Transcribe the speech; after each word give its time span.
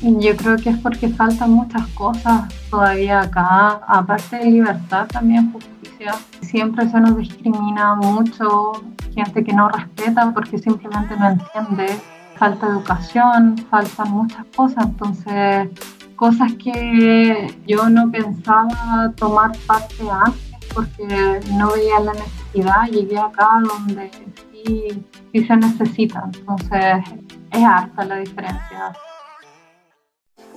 Yo 0.00 0.36
creo 0.36 0.56
que 0.56 0.70
es 0.70 0.78
porque 0.78 1.08
faltan 1.08 1.50
muchas 1.50 1.86
cosas 1.88 2.44
todavía 2.70 3.22
acá, 3.22 3.80
aparte 3.86 4.36
de 4.36 4.44
libertad 4.44 5.08
también 5.08 5.52
justicia. 5.52 6.14
Siempre 6.40 6.88
se 6.88 7.00
nos 7.00 7.16
discrimina 7.16 7.96
mucho, 7.96 8.72
gente 9.12 9.42
que 9.42 9.52
no 9.52 9.68
respeta 9.68 10.30
porque 10.32 10.56
simplemente 10.58 11.16
no 11.16 11.30
entiende, 11.30 12.00
falta 12.36 12.68
educación, 12.68 13.56
faltan 13.70 14.12
muchas 14.12 14.46
cosas, 14.54 14.86
entonces 14.86 15.68
cosas 16.14 16.52
que 16.54 17.52
yo 17.66 17.88
no 17.88 18.08
pensaba 18.10 19.12
tomar 19.16 19.50
parte 19.66 20.08
antes 20.10 20.72
porque 20.72 21.40
no 21.52 21.72
veía 21.72 21.98
la 22.00 22.12
necesidad, 22.12 22.86
llegué 22.86 23.18
acá 23.18 23.48
donde 23.68 24.10
sí, 24.52 25.04
sí 25.32 25.44
se 25.44 25.56
necesita, 25.56 26.22
entonces 26.32 27.04
es 27.50 27.64
hasta 27.64 28.04
la 28.04 28.16
diferencia. 28.16 28.92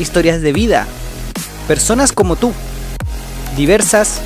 historias 0.00 0.40
de 0.40 0.52
vida, 0.52 0.86
personas 1.68 2.12
como 2.12 2.36
tú, 2.36 2.52
diversas, 3.56 4.22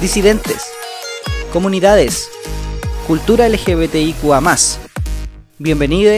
disidentes, 0.00 0.66
comunidades, 1.52 2.28
cultura 3.06 3.48
LGBTIQA. 3.48 4.42
Bienvenido 5.58 6.12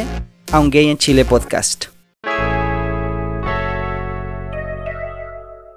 a 0.50 0.58
un 0.58 0.70
Gay 0.70 0.89
en 0.89 0.97
Chile 0.97 1.27
podcast. 1.27 1.86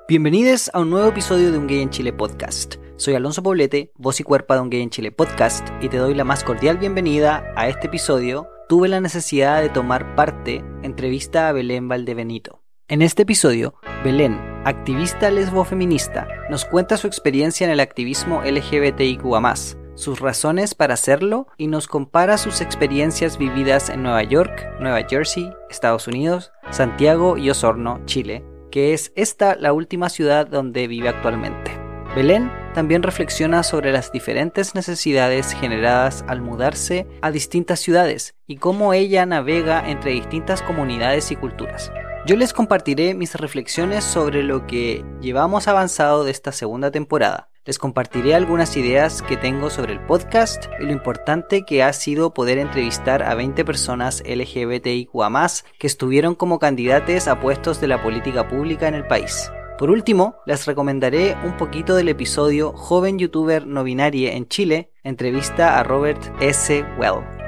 Bienvenidos 0.08 0.72
a 0.74 0.80
un 0.80 0.90
nuevo 0.90 1.10
episodio 1.10 1.52
de 1.52 1.58
Un 1.58 1.68
Gay 1.68 1.82
en 1.82 1.90
Chile 1.90 2.14
podcast. 2.14 2.76
Soy 2.96 3.16
Alonso 3.16 3.44
Poblete, 3.44 3.92
voz 3.98 4.20
y 4.20 4.24
cuerpo 4.24 4.54
de 4.54 4.62
Un 4.62 4.70
Gay 4.70 4.82
en 4.82 4.90
Chile 4.90 5.12
podcast, 5.12 5.68
y 5.82 5.90
te 5.90 5.98
doy 5.98 6.16
la 6.16 6.24
más 6.24 6.44
cordial 6.46 6.78
bienvenida 6.78 7.44
a 7.58 7.68
este 7.68 7.88
episodio. 7.88 8.48
Tuve 8.70 8.88
la 8.88 9.02
necesidad 9.02 9.62
de 9.62 9.70
tomar 9.70 10.16
parte 10.16 10.64
entrevista 10.82 11.50
a 11.50 11.52
Belén 11.52 11.90
Valdebenito 11.90 12.61
en 12.92 13.02
este 13.02 13.22
episodio, 13.22 13.74
Belén, 14.04 14.38
activista 14.66 15.32
lesbo-feminista, 15.32 16.28
nos 16.50 16.66
cuenta 16.66 16.98
su 16.98 17.08
experiencia 17.08 17.64
en 17.64 17.72
el 17.72 17.80
activismo 17.80 18.42
LGBTIQA, 18.44 19.56
sus 19.96 20.20
razones 20.20 20.76
para 20.76 20.96
hacerlo 20.96 21.48
y 21.56 21.68
nos 21.68 21.88
compara 21.88 22.38
sus 22.38 22.60
experiencias 22.60 23.38
vividas 23.38 23.88
en 23.88 24.04
Nueva 24.04 24.24
York, 24.24 24.68
Nueva 24.82 25.08
Jersey, 25.08 25.54
Estados 25.70 26.10
Unidos, 26.10 26.52
Santiago 26.70 27.38
y 27.38 27.50
Osorno, 27.50 28.02
Chile, 28.08 28.44
que 28.72 28.94
es 28.94 29.14
esta 29.16 29.56
la 29.56 29.72
última 29.72 30.10
ciudad 30.10 30.46
donde 30.46 30.88
vive 30.88 31.08
actualmente. 31.08 31.72
Belén 32.14 32.52
también 32.74 33.04
reflexiona 33.04 33.64
sobre 33.64 33.94
las 33.94 34.12
diferentes 34.12 34.76
necesidades 34.76 35.54
generadas 35.54 36.26
al 36.28 36.42
mudarse 36.42 37.08
a 37.22 37.32
distintas 37.32 37.80
ciudades 37.80 38.36
y 38.48 38.58
cómo 38.58 38.92
ella 38.92 39.26
navega 39.26 39.90
entre 39.90 40.12
distintas 40.12 40.62
comunidades 40.62 41.32
y 41.32 41.38
culturas. 41.38 41.90
Yo 42.24 42.36
les 42.36 42.54
compartiré 42.54 43.16
mis 43.16 43.34
reflexiones 43.34 44.04
sobre 44.04 44.44
lo 44.44 44.68
que 44.68 45.04
llevamos 45.22 45.68
avanzado 45.68 46.24
de 46.24 46.30
esta 46.30 46.52
segunda 46.52 46.92
temporada. 46.92 47.50
Les 47.66 47.80
compartiré 47.80 48.36
algunas 48.36 48.78
ideas 48.78 49.24
que 49.24 49.38
tengo 49.38 49.72
sobre 49.72 49.94
el 49.94 50.06
podcast 50.06 50.66
y 50.80 50.86
lo 50.86 50.92
importante 50.92 51.64
que 51.64 51.82
ha 51.82 51.92
sido 51.94 52.32
poder 52.32 52.60
entrevistar 52.60 53.24
a 53.24 53.34
20 53.34 53.66
personas 53.66 54.22
LGBTIQA 54.24 55.48
que 55.80 55.88
estuvieron 55.88 56.36
como 56.36 56.60
candidatos 56.60 57.28
a 57.28 57.40
puestos 57.40 57.82
de 57.82 57.88
la 57.88 58.04
política 58.04 58.48
pública 58.48 58.88
en 58.88 58.96
el 58.96 59.08
país. 59.08 59.52
Por 59.80 59.90
último, 59.90 60.36
les 60.46 60.68
recomendaré 60.68 61.36
un 61.44 61.58
poquito 61.58 61.96
del 61.96 62.10
episodio 62.10 62.72
Joven 62.74 63.18
youtuber 63.18 63.66
no 63.66 63.84
en 63.84 64.48
Chile, 64.48 64.92
entrevista 65.04 65.80
a 65.80 65.84
Robert 65.84 66.22
S. 66.40 66.86
Well. 67.00 67.41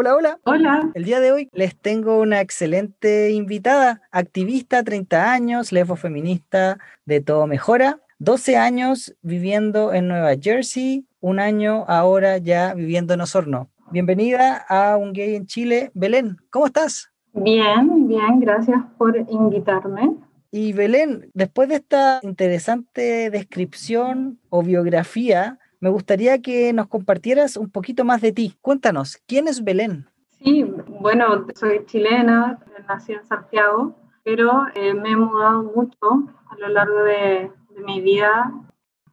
Hola, 0.00 0.14
hola. 0.14 0.38
Hola. 0.44 0.90
El 0.94 1.02
día 1.02 1.18
de 1.18 1.32
hoy 1.32 1.48
les 1.52 1.76
tengo 1.76 2.20
una 2.20 2.40
excelente 2.40 3.32
invitada, 3.32 4.00
activista, 4.12 4.84
30 4.84 5.32
años, 5.32 5.72
lesbo 5.72 5.96
feminista, 5.96 6.78
de 7.04 7.20
todo 7.20 7.48
mejora, 7.48 7.98
12 8.20 8.56
años 8.56 9.16
viviendo 9.22 9.92
en 9.92 10.06
Nueva 10.06 10.36
Jersey, 10.40 11.04
un 11.18 11.40
año 11.40 11.84
ahora 11.88 12.38
ya 12.38 12.74
viviendo 12.74 13.12
en 13.12 13.22
Osorno. 13.22 13.70
Bienvenida 13.90 14.64
a 14.68 14.96
Un 14.96 15.12
Gay 15.12 15.34
en 15.34 15.46
Chile. 15.46 15.90
Belén, 15.94 16.36
¿cómo 16.50 16.66
estás? 16.66 17.10
Bien, 17.32 18.06
bien, 18.06 18.38
gracias 18.38 18.80
por 18.98 19.16
invitarme. 19.16 20.14
Y 20.52 20.74
Belén, 20.74 21.28
después 21.34 21.68
de 21.68 21.74
esta 21.74 22.20
interesante 22.22 23.30
descripción 23.30 24.38
o 24.48 24.62
biografía, 24.62 25.58
me 25.80 25.90
gustaría 25.90 26.40
que 26.40 26.72
nos 26.72 26.88
compartieras 26.88 27.56
un 27.56 27.70
poquito 27.70 28.04
más 28.04 28.20
de 28.20 28.32
ti. 28.32 28.54
Cuéntanos, 28.60 29.18
¿quién 29.26 29.48
es 29.48 29.62
Belén? 29.62 30.06
Sí, 30.42 30.64
bueno, 31.00 31.46
soy 31.54 31.84
chilena, 31.86 32.58
nací 32.88 33.12
en 33.12 33.24
Santiago, 33.26 33.94
pero 34.24 34.66
eh, 34.74 34.94
me 34.94 35.10
he 35.10 35.16
mudado 35.16 35.62
mucho 35.62 36.28
a 36.48 36.56
lo 36.58 36.68
largo 36.68 37.02
de, 37.04 37.50
mi 37.86 38.00
vida. 38.00 38.52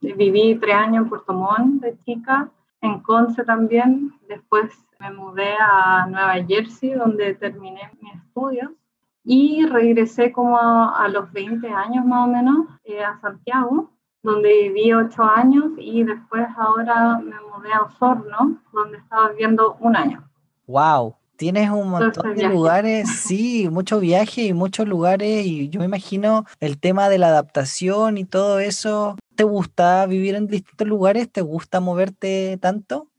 Viví 0.01 0.55
tres 0.55 0.75
años 0.75 1.03
en 1.03 1.09
Puerto 1.09 1.33
Montt 1.33 1.83
de 1.83 1.95
chica, 2.03 2.49
en 2.81 2.99
Conce 3.01 3.43
también. 3.43 4.11
Después 4.27 4.71
me 4.99 5.11
mudé 5.11 5.53
a 5.59 6.07
Nueva 6.07 6.43
Jersey, 6.47 6.93
donde 6.93 7.35
terminé 7.35 7.91
mis 8.01 8.15
estudios. 8.15 8.71
Y 9.23 9.65
regresé 9.67 10.31
como 10.31 10.57
a, 10.59 11.07
los 11.09 11.31
20 11.31 11.67
años 11.69 12.05
más 12.05 12.27
o 12.27 12.31
menos 12.31 12.67
eh, 12.85 13.03
a 13.03 13.19
Santiago 13.19 13.91
donde 14.25 14.49
viví 14.63 14.91
ocho 14.91 15.23
años 15.23 15.71
y 15.77 16.03
después 16.03 16.43
ahora 16.57 17.19
me 17.19 17.35
mudé 17.53 17.71
a 17.71 17.83
Osorno, 17.83 18.57
donde 18.73 18.97
estaba 18.97 19.29
viviendo 19.29 19.77
un 19.79 19.95
año. 19.95 20.27
¡Wow! 20.67 21.15
Tienes 21.37 21.69
un 21.69 21.89
montón 21.89 22.33
de 22.33 22.47
lugares, 22.47 23.09
sí, 23.09 23.67
mucho 23.69 23.99
viaje 23.99 24.43
y 24.43 24.53
muchos 24.53 24.87
lugares 24.87 25.45
y 25.45 25.69
yo 25.69 25.81
me 25.81 25.85
imagino 25.85 26.45
el 26.61 26.79
tema 26.79 27.09
de 27.09 27.17
la 27.17 27.27
adaptación 27.27 28.17
y 28.17 28.25
todo 28.25 28.59
eso. 28.59 29.17
¿Te 29.35 29.43
gusta 29.43 30.05
vivir 30.05 30.35
en 30.35 30.47
distintos 30.47 30.87
lugares? 30.87 31.29
¿Te 31.29 31.41
gusta 31.41 31.81
moverte 31.81 32.57
tanto? 32.61 33.09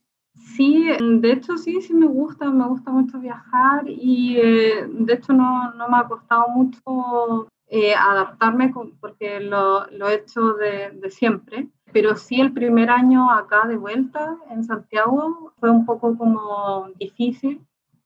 Sí, 0.56 0.89
de 0.99 1.33
hecho 1.33 1.59
sí, 1.59 1.83
sí 1.83 1.93
me 1.93 2.06
gusta, 2.06 2.50
me 2.50 2.66
gusta 2.66 2.91
mucho 2.91 3.19
viajar 3.19 3.84
y 3.87 4.39
eh, 4.39 4.87
de 4.89 5.12
hecho 5.12 5.34
no, 5.34 5.75
no, 5.75 5.89
me 5.89 5.99
ha 5.99 6.05
costado 6.05 6.49
mucho 6.49 7.49
eh, 7.69 7.94
adaptarme 7.94 8.72
porque 9.00 9.41
lo, 9.41 9.87
lo, 9.91 10.09
he 10.09 10.15
hecho 10.15 10.54
de, 10.54 10.91
de, 10.93 11.10
siempre. 11.10 11.69
Pero 11.93 12.16
sí 12.16 12.41
el 12.41 12.53
primer 12.53 12.91
año 12.91 13.31
acá 13.31 13.66
de 13.66 13.77
vuelta 13.77 14.37
en 14.50 14.65
Santiago 14.65 15.53
fue 15.59 15.71
un 15.71 15.87
poco 15.87 16.16
como 16.16 16.88
difícil, 16.99 17.60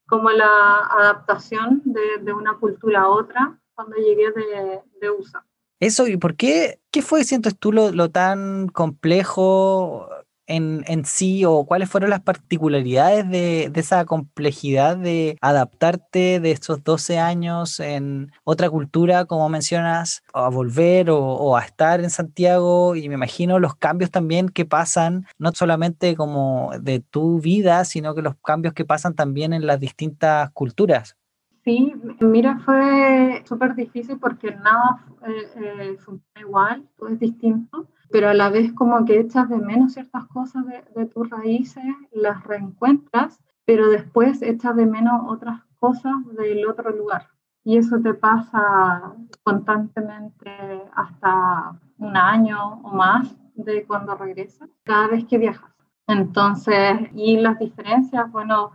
como 0.06 0.30
la 0.30 0.78
adaptación 0.90 1.82
de, 1.84 2.22
de 2.22 2.32
una 2.32 2.54
cultura 2.54 3.02
a 3.02 3.08
otra 3.08 3.58
cuando 3.74 3.96
llegué 3.96 4.30
de, 4.32 4.80
de, 5.00 5.10
USA. 5.10 5.44
Eso, 5.78 6.06
¿y 6.06 6.16
por 6.16 6.36
qué? 6.36 6.80
¿Qué 6.90 7.00
fue, 7.00 7.24
sientes 7.24 7.58
tú, 7.58 7.72
lo, 7.72 7.90
lo 7.90 8.10
tan 8.10 8.68
complejo 8.68 10.08
en, 10.50 11.04
sí 11.04 11.44
o 11.44 11.64
cuáles 11.64 11.88
fueron 11.88 12.10
las 12.10 12.20
particularidades 12.20 13.28
de, 13.28 13.70
esa 13.74 14.04
complejidad 14.04 14.96
de 14.96 15.38
adaptarte 15.40 16.40
de 16.40 16.50
estos 16.50 16.82
12 16.84 17.18
años 17.18 17.80
en 17.80 18.32
otra 18.44 18.68
cultura, 18.68 19.24
como 19.24 19.48
mencionas, 19.48 20.22
a 20.34 20.48
volver 20.48 21.10
o, 21.10 21.56
a 21.56 21.62
estar 21.62 22.00
en 22.00 22.10
Santiago 22.10 22.96
y 22.96 23.08
me 23.08 23.14
imagino 23.14 23.58
los 23.58 23.74
cambios 23.76 24.10
también 24.10 24.48
que 24.48 24.64
pasan, 24.64 25.26
no 25.38 25.52
solamente 25.52 26.16
como 26.16 26.72
de 26.80 27.00
tu 27.00 27.40
vida, 27.40 27.84
sino 27.84 28.14
que 28.14 28.22
los 28.22 28.34
cambios 28.44 28.74
que 28.74 28.84
pasan 28.84 29.14
también 29.14 29.52
en 29.52 29.66
las 29.66 29.80
distintas 29.80 30.50
culturas. 30.50 31.16
Sí, 31.64 31.92
mira, 32.20 32.58
fue 32.64 33.42
súper 33.46 33.74
difícil 33.74 34.18
porque 34.18 34.50
nada 34.50 35.04
eh, 35.26 35.48
eh, 35.56 35.96
funciona 35.98 36.40
igual, 36.40 36.88
todo 36.96 37.10
es 37.10 37.20
distinto 37.20 37.86
pero 38.10 38.28
a 38.28 38.34
la 38.34 38.48
vez 38.50 38.72
como 38.72 39.04
que 39.04 39.20
echas 39.20 39.48
de 39.48 39.58
menos 39.58 39.92
ciertas 39.94 40.26
cosas 40.26 40.64
de, 40.94 41.06
tus 41.06 41.28
raíces, 41.30 41.84
las 42.12 42.44
reencuentras, 42.44 43.40
pero 43.64 43.88
después 43.88 44.42
echas 44.42 44.76
de 44.76 44.86
menos 44.86 45.22
otras 45.26 45.62
cosas 45.78 46.14
del 46.36 46.66
otro 46.66 46.90
lugar. 46.90 47.28
Y 47.62 47.76
eso 47.76 48.00
te 48.00 48.14
pasa 48.14 49.14
constantemente 49.42 50.50
hasta 50.94 51.78
un 51.98 52.16
año 52.16 52.80
o 52.82 52.94
más 52.94 53.36
de 53.54 53.86
cuando 53.86 54.16
regresas, 54.16 54.68
cada 54.82 55.08
vez 55.08 55.24
que 55.26 55.38
viajas. 55.38 55.70
Entonces, 56.06 56.98
y 57.14 57.36
las 57.36 57.58
diferencias, 57.58 58.30
bueno, 58.32 58.72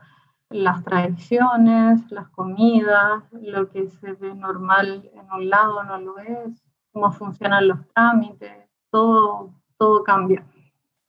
las 0.50 0.84
tradiciones, 0.84 2.10
las 2.12 2.30
comidas, 2.30 3.24
lo 3.32 3.70
que 3.70 3.90
se 3.90 4.14
ve 4.14 4.34
normal 4.36 5.10
en 5.14 5.32
un 5.32 5.50
lado 5.50 5.84
no 5.84 5.98
lo 5.98 6.20
es, 6.20 6.64
cómo 6.94 7.12
funcionan 7.12 7.68
los 7.68 7.80
trámites, 7.94 8.70
todo, 8.96 9.50
todo 9.78 10.04
cambia. 10.04 10.46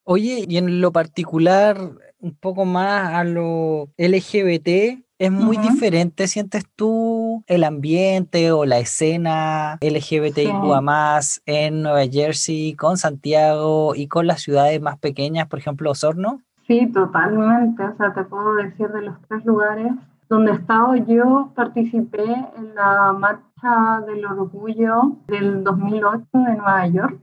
Oye, 0.03 0.45
y 0.49 0.57
en 0.57 0.81
lo 0.81 0.91
particular, 0.91 1.79
un 2.19 2.35
poco 2.35 2.65
más 2.65 3.15
a 3.15 3.23
lo 3.23 3.91
LGBT, 3.97 5.05
¿es 5.19 5.31
muy 5.31 5.57
diferente, 5.57 6.27
sientes 6.27 6.65
tú, 6.75 7.45
el 7.47 7.63
ambiente 7.63 8.51
o 8.51 8.65
la 8.65 8.81
escena 8.81 9.79
LGBTIQ 9.81 10.83
más 10.83 11.41
en 11.47 11.83
Nueva 11.83 12.07
Jersey, 12.11 12.75
con 12.75 12.97
Santiago 12.97 13.95
y 13.95 14.09
con 14.09 14.27
las 14.27 14.43
ciudades 14.43 14.81
más 14.81 14.99
pequeñas, 14.99 15.47
por 15.47 15.61
ejemplo, 15.61 15.93
Osorno? 15.93 16.41
Sí, 16.67 16.91
totalmente. 16.93 17.85
O 17.85 17.97
sea, 17.99 18.13
te 18.13 18.25
puedo 18.25 18.55
decir 18.55 18.89
de 18.89 19.03
los 19.03 19.17
tres 19.29 19.45
lugares 19.45 19.93
donde 20.29 20.51
he 20.51 20.55
estado, 20.57 20.97
yo 20.97 21.53
participé 21.55 22.25
en 22.25 22.75
la 22.75 23.13
Marcha 23.13 24.05
del 24.09 24.25
Orgullo 24.27 25.19
del 25.29 25.63
2008 25.63 26.27
de 26.33 26.57
Nueva 26.57 26.87
York. 26.89 27.21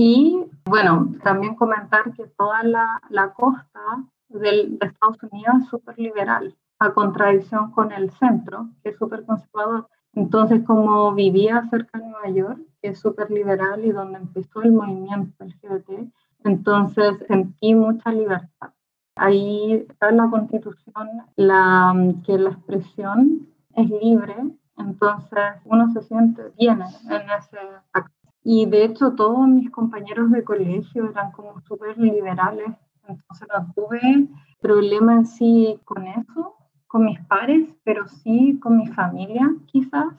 Y 0.00 0.44
bueno, 0.64 1.12
también 1.24 1.56
comentar 1.56 2.12
que 2.12 2.28
toda 2.38 2.62
la, 2.62 3.02
la 3.10 3.32
costa 3.32 3.80
del, 4.28 4.78
de 4.78 4.86
Estados 4.86 5.20
Unidos 5.28 5.56
es 5.62 5.68
súper 5.70 5.98
liberal, 5.98 6.56
a 6.78 6.92
contradicción 6.92 7.72
con 7.72 7.90
el 7.90 8.12
centro, 8.12 8.68
que 8.80 8.90
es 8.90 8.96
súper 8.96 9.24
conservador. 9.24 9.88
Entonces, 10.12 10.62
como 10.64 11.12
vivía 11.14 11.66
cerca 11.68 11.98
de 11.98 12.06
Nueva 12.06 12.28
York, 12.28 12.60
que 12.80 12.90
es 12.90 13.00
súper 13.00 13.28
liberal 13.32 13.84
y 13.84 13.90
donde 13.90 14.18
empezó 14.18 14.62
el 14.62 14.70
movimiento 14.70 15.44
LGBT, 15.44 16.08
entonces 16.44 17.18
sentí 17.26 17.74
mucha 17.74 18.12
libertad. 18.12 18.70
Ahí 19.16 19.84
está 19.88 20.10
en 20.10 20.18
la 20.18 20.30
constitución 20.30 21.08
la, 21.34 21.92
que 22.24 22.38
la 22.38 22.50
expresión 22.50 23.48
es 23.74 23.90
libre, 23.90 24.36
entonces 24.76 25.56
uno 25.64 25.92
se 25.92 26.02
siente 26.02 26.52
bien 26.56 26.82
en 27.10 27.30
ese 27.30 27.58
acto. 27.92 28.17
Y 28.50 28.64
de 28.64 28.82
hecho 28.84 29.12
todos 29.12 29.46
mis 29.46 29.70
compañeros 29.70 30.30
de 30.30 30.42
colegio 30.42 31.10
eran 31.10 31.32
como 31.32 31.60
súper 31.60 31.98
liberales, 31.98 32.70
entonces 33.06 33.46
no 33.54 33.74
tuve 33.74 34.26
problema 34.58 35.16
en 35.16 35.26
sí 35.26 35.78
con 35.84 36.06
eso, 36.06 36.56
con 36.86 37.04
mis 37.04 37.20
pares, 37.26 37.68
pero 37.84 38.08
sí 38.08 38.58
con 38.58 38.78
mi 38.78 38.86
familia 38.86 39.54
quizás. 39.66 40.14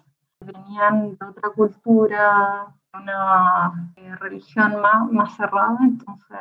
Venían 0.45 1.17
de 1.17 1.25
otra 1.25 1.49
cultura, 1.55 2.67
una 2.93 3.91
eh, 3.95 4.15
religión 4.17 4.79
más, 4.79 5.11
más 5.11 5.35
cerrada, 5.35 5.79
entonces 5.81 6.37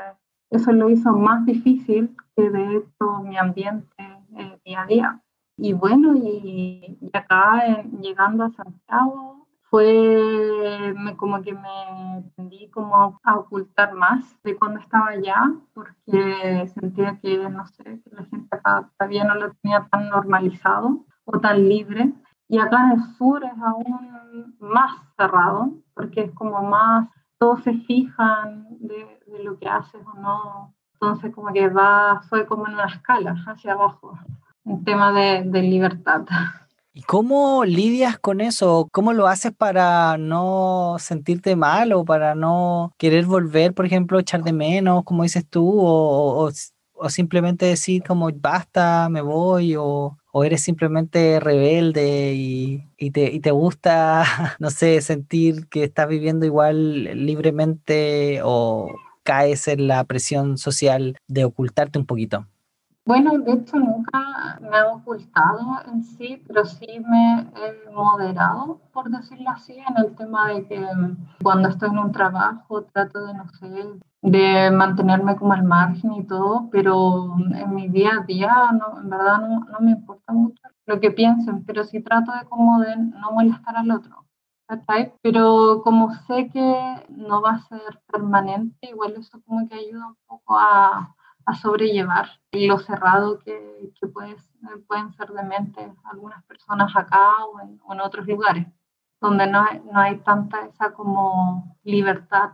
eso 0.50 0.72
lo 0.72 0.90
hizo 0.90 1.14
más 1.14 1.46
difícil 1.46 2.14
que 2.36 2.50
de 2.50 2.76
hecho 2.76 3.22
mi 3.24 3.38
ambiente 3.38 3.88
eh, 4.36 4.60
día 4.62 4.82
a 4.82 4.86
día. 4.86 5.22
Y 5.56 5.72
bueno, 5.72 6.14
y, 6.14 6.98
acá 7.14 7.82
llegando 7.98 8.44
a 8.44 8.50
Santiago 8.50 9.37
fue 9.70 10.94
me, 10.96 11.16
como 11.16 11.42
que 11.42 11.52
me 11.52 12.30
tendí 12.36 12.70
como 12.70 13.18
a 13.22 13.36
ocultar 13.36 13.94
más 13.94 14.40
de 14.42 14.56
cuando 14.56 14.80
estaba 14.80 15.08
allá, 15.08 15.52
porque 15.74 16.70
sentía 16.74 17.18
que, 17.20 17.36
no 17.48 17.66
sé, 17.66 17.84
que 17.84 18.10
la 18.10 18.24
gente 18.24 18.48
acá 18.50 18.90
todavía 18.98 19.24
no 19.24 19.34
lo 19.34 19.52
tenía 19.54 19.86
tan 19.90 20.08
normalizado 20.08 21.04
o 21.24 21.38
tan 21.40 21.68
libre. 21.68 22.12
Y 22.48 22.58
acá 22.58 22.84
en 22.84 22.92
el 22.92 23.04
sur 23.16 23.44
es 23.44 23.62
aún 23.62 24.56
más 24.58 24.92
cerrado, 25.16 25.72
porque 25.94 26.22
es 26.22 26.32
como 26.32 26.62
más, 26.62 27.08
todos 27.38 27.62
se 27.62 27.74
fijan 27.74 28.66
de, 28.80 29.20
lo 29.44 29.58
que 29.58 29.68
haces 29.68 30.00
o 30.06 30.18
no. 30.18 30.74
Entonces 30.94 31.34
como 31.34 31.52
que 31.52 31.68
va, 31.68 32.22
fue 32.28 32.46
como 32.46 32.66
en 32.66 32.74
una 32.74 32.86
escala 32.86 33.36
hacia 33.46 33.72
abajo, 33.74 34.18
en 34.64 34.82
tema 34.84 35.12
de, 35.12 35.42
de 35.44 35.62
libertad. 35.62 36.24
¿Y 36.98 37.02
cómo 37.02 37.64
lidias 37.64 38.18
con 38.18 38.40
eso? 38.40 38.88
¿Cómo 38.90 39.12
lo 39.12 39.28
haces 39.28 39.52
para 39.56 40.18
no 40.18 40.96
sentirte 40.98 41.54
mal 41.54 41.92
o 41.92 42.04
para 42.04 42.34
no 42.34 42.92
querer 42.98 43.24
volver, 43.24 43.72
por 43.72 43.86
ejemplo, 43.86 44.18
echar 44.18 44.42
de 44.42 44.52
menos, 44.52 45.04
como 45.04 45.22
dices 45.22 45.46
tú, 45.48 45.78
o, 45.78 46.44
o, 46.48 46.50
o 46.94 47.08
simplemente 47.08 47.66
decir 47.66 48.02
como 48.02 48.28
basta, 48.32 49.08
me 49.10 49.20
voy, 49.20 49.76
o, 49.76 50.18
o 50.32 50.44
eres 50.44 50.62
simplemente 50.62 51.38
rebelde 51.38 52.34
y, 52.34 52.82
y, 52.96 53.12
te, 53.12 53.32
y, 53.32 53.38
te, 53.38 53.52
gusta, 53.52 54.24
no 54.58 54.70
sé, 54.70 55.00
sentir 55.00 55.68
que 55.68 55.84
estás 55.84 56.08
viviendo 56.08 56.46
igual 56.46 57.04
libremente 57.24 58.40
o 58.42 58.88
caes 59.22 59.68
en 59.68 59.86
la 59.86 60.02
presión 60.02 60.58
social 60.58 61.16
de 61.28 61.44
ocultarte 61.44 62.00
un 62.00 62.06
poquito? 62.06 62.48
Bueno, 63.08 63.38
de 63.38 63.52
hecho 63.54 63.78
nunca 63.78 64.58
me 64.60 64.76
he 64.76 64.82
ocultado 64.82 65.80
en 65.90 66.04
sí, 66.04 66.42
pero 66.46 66.66
sí 66.66 66.86
me 67.08 67.40
he 67.56 67.90
moderado, 67.90 68.82
por 68.92 69.08
decirlo 69.08 69.48
así, 69.48 69.72
en 69.78 69.96
el 69.96 70.14
tema 70.14 70.48
de 70.48 70.66
que 70.66 70.86
cuando 71.42 71.70
estoy 71.70 71.88
en 71.88 72.00
un 72.00 72.12
trabajo 72.12 72.82
trato 72.92 73.26
de, 73.26 73.32
no 73.32 73.48
sé, 73.48 73.66
de 74.20 74.70
mantenerme 74.70 75.36
como 75.36 75.54
al 75.54 75.64
margen 75.64 76.12
y 76.12 76.26
todo, 76.26 76.68
pero 76.70 77.34
en 77.54 77.74
mi 77.74 77.88
día 77.88 78.10
a 78.20 78.24
día, 78.26 78.52
no, 78.72 79.00
en 79.00 79.08
verdad 79.08 79.38
no, 79.40 79.60
no 79.60 79.80
me 79.80 79.92
importa 79.92 80.34
mucho 80.34 80.60
lo 80.84 81.00
que 81.00 81.10
piensen, 81.10 81.64
pero 81.64 81.84
sí 81.84 82.02
trato 82.02 82.32
de 82.32 82.44
como 82.44 82.78
de 82.80 82.94
no 82.94 83.32
molestar 83.32 83.74
al 83.78 83.90
otro. 83.90 84.26
Pero 85.22 85.80
como 85.82 86.12
sé 86.26 86.50
que 86.50 87.06
no 87.08 87.40
va 87.40 87.52
a 87.52 87.68
ser 87.68 88.02
permanente, 88.06 88.90
igual 88.90 89.14
eso 89.16 89.40
como 89.46 89.66
que 89.66 89.76
ayuda 89.76 90.08
un 90.08 90.16
poco 90.26 90.58
a, 90.58 91.16
a 91.48 91.54
sobrellevar 91.54 92.28
lo 92.52 92.78
cerrado 92.78 93.38
que, 93.38 93.90
que 93.98 94.06
puedes, 94.08 94.50
pueden 94.86 95.12
ser 95.14 95.28
de 95.28 95.42
mente 95.42 95.92
algunas 96.04 96.44
personas 96.44 96.94
acá 96.94 97.44
o 97.46 97.60
en, 97.60 98.00
otros 98.00 98.26
lugares, 98.26 98.66
donde 99.20 99.46
no 99.46 99.62
hay, 99.62 99.80
no 99.92 99.98
hay 99.98 100.18
tanta 100.18 100.66
esa 100.66 100.92
como 100.92 101.76
libertad 101.84 102.50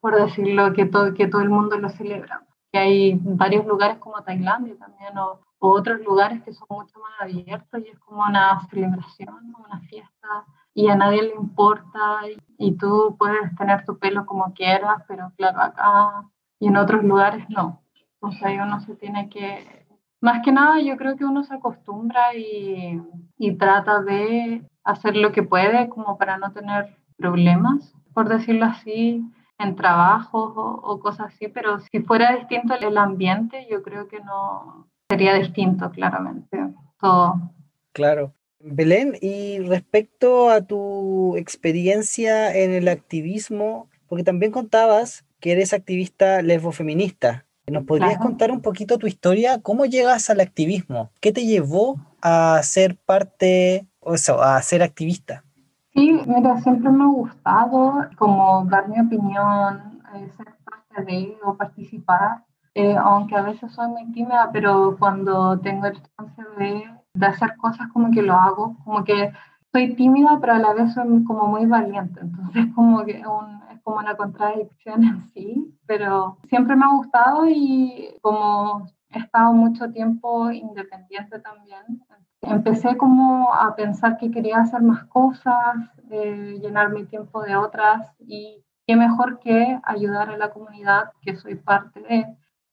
por 0.00 0.16
decirlo, 0.16 0.72
que 0.72 0.86
todo, 0.86 1.14
que 1.14 1.28
todo 1.28 1.42
el 1.42 1.50
mundo 1.50 1.78
lo 1.78 1.90
celebra. 1.90 2.46
Que 2.72 2.78
hay 2.78 3.20
varios 3.22 3.66
lugares 3.66 3.98
como 3.98 4.22
Tailandia 4.22 4.76
también 4.78 5.16
o, 5.18 5.40
otros 5.62 6.00
lugares 6.00 6.42
que 6.42 6.54
son 6.54 6.66
mucho 6.70 6.98
más 7.00 7.12
abiertos 7.20 7.82
y 7.84 7.88
es 7.88 7.98
como 7.98 8.22
una 8.22 8.66
celebración, 8.70 9.54
una 9.58 9.78
fiesta 9.80 10.46
y 10.72 10.88
a 10.88 10.96
nadie 10.96 11.22
le 11.22 11.34
importa 11.34 12.20
y, 12.30 12.38
y, 12.56 12.78
tú 12.78 13.14
puedes 13.18 13.54
tener 13.56 13.84
tu 13.84 13.98
pelo 13.98 14.24
como 14.24 14.54
quieras, 14.54 15.02
pero 15.06 15.30
claro, 15.36 15.60
acá 15.60 16.24
y 16.58 16.68
en 16.68 16.78
otros 16.78 17.04
lugares 17.04 17.44
no. 17.50 17.82
Entonces 18.22 18.42
ahí 18.42 18.58
uno 18.58 18.80
se 18.80 18.94
tiene 18.96 19.28
que, 19.30 19.86
más 20.20 20.42
que 20.44 20.52
nada 20.52 20.80
yo 20.80 20.96
creo 20.96 21.16
que 21.16 21.24
uno 21.24 21.42
se 21.42 21.54
acostumbra 21.54 22.34
y, 22.34 23.00
y 23.38 23.56
trata 23.56 24.02
de 24.02 24.62
hacer 24.84 25.16
lo 25.16 25.32
que 25.32 25.42
puede 25.42 25.88
como 25.88 26.18
para 26.18 26.36
no 26.36 26.52
tener 26.52 26.96
problemas, 27.16 27.94
por 28.12 28.28
decirlo 28.28 28.66
así, 28.66 29.24
en 29.58 29.76
trabajos 29.76 30.52
o, 30.56 31.00
cosas 31.00 31.34
así, 31.34 31.48
pero 31.48 31.80
si 31.80 32.00
fuera 32.00 32.36
distinto 32.36 32.74
el 32.74 32.96
ambiente, 32.96 33.66
yo 33.70 33.82
creo 33.82 34.08
que 34.08 34.20
no 34.20 34.88
sería 35.08 35.34
distinto, 35.34 35.90
claramente, 35.90 36.58
todo. 36.98 37.52
Claro. 37.92 38.34
Belén, 38.62 39.16
y 39.20 39.58
respecto 39.60 40.50
a 40.50 40.62
tu 40.62 41.34
experiencia 41.36 42.54
en 42.54 42.72
el 42.72 42.88
activismo, 42.88 43.88
porque 44.06 44.24
también 44.24 44.52
contabas 44.52 45.24
que 45.40 45.52
eres 45.52 45.72
activista 45.72 46.42
lesbofeminista. 46.42 47.46
¿Nos 47.66 47.84
podrías 47.84 48.18
contar 48.18 48.50
un 48.50 48.60
poquito 48.60 48.98
tu 48.98 49.06
historia? 49.06 49.60
¿Cómo 49.60 49.84
llegas 49.84 50.28
al 50.30 50.40
activismo? 50.40 51.10
¿Qué 51.20 51.32
te 51.32 51.46
llevó 51.46 52.00
a 52.20 52.60
ser 52.62 52.96
parte, 52.96 53.86
o 54.00 54.16
sea, 54.16 54.56
a 54.56 54.62
ser 54.62 54.82
activista? 54.82 55.44
Sí, 55.92 56.20
mira, 56.26 56.60
siempre 56.60 56.90
me 56.90 57.04
ha 57.04 57.08
gustado 57.08 58.08
como 58.16 58.64
dar 58.66 58.88
mi 58.88 59.00
opinión, 59.00 60.02
eh, 60.14 60.28
ser 60.36 60.46
parte 60.64 61.04
de 61.04 61.36
o 61.44 61.56
participar, 61.56 62.44
eh, 62.74 62.96
aunque 62.96 63.36
a 63.36 63.42
veces 63.42 63.72
soy 63.72 63.88
muy 63.88 64.12
tímida, 64.12 64.50
pero 64.52 64.96
cuando 64.98 65.58
tengo 65.58 65.86
el 65.86 66.00
chance 66.02 66.42
de, 66.58 66.84
de, 67.14 67.26
hacer 67.26 67.56
cosas 67.56 67.88
como 67.92 68.10
que 68.10 68.22
lo 68.22 68.34
hago, 68.34 68.76
como 68.84 69.04
que 69.04 69.32
soy 69.72 69.94
tímida, 69.94 70.38
pero 70.40 70.54
a 70.54 70.58
la 70.58 70.72
vez 70.74 70.92
soy 70.94 71.24
como 71.24 71.46
muy 71.46 71.66
valiente, 71.66 72.20
entonces 72.20 72.66
como 72.74 73.04
que 73.04 73.22
un, 73.26 73.60
como 73.90 74.00
una 74.00 74.16
contradicción 74.16 75.02
en 75.02 75.20
sí, 75.32 75.76
pero 75.84 76.38
siempre 76.48 76.76
me 76.76 76.84
ha 76.84 76.94
gustado 76.94 77.48
y 77.48 78.14
como 78.22 78.86
he 79.10 79.18
estado 79.18 79.52
mucho 79.52 79.90
tiempo 79.90 80.52
independiente 80.52 81.40
también, 81.40 82.00
empecé 82.42 82.96
como 82.96 83.52
a 83.52 83.74
pensar 83.74 84.16
que 84.16 84.30
quería 84.30 84.58
hacer 84.58 84.80
más 84.82 85.04
cosas, 85.06 85.74
eh, 86.08 86.60
llenar 86.62 86.90
mi 86.90 87.04
tiempo 87.04 87.42
de 87.42 87.56
otras 87.56 88.12
y 88.20 88.64
qué 88.86 88.94
mejor 88.94 89.40
que 89.40 89.80
ayudar 89.82 90.30
a 90.30 90.36
la 90.36 90.50
comunidad 90.50 91.10
que 91.22 91.34
soy 91.34 91.56
parte 91.56 92.00
de. 92.00 92.26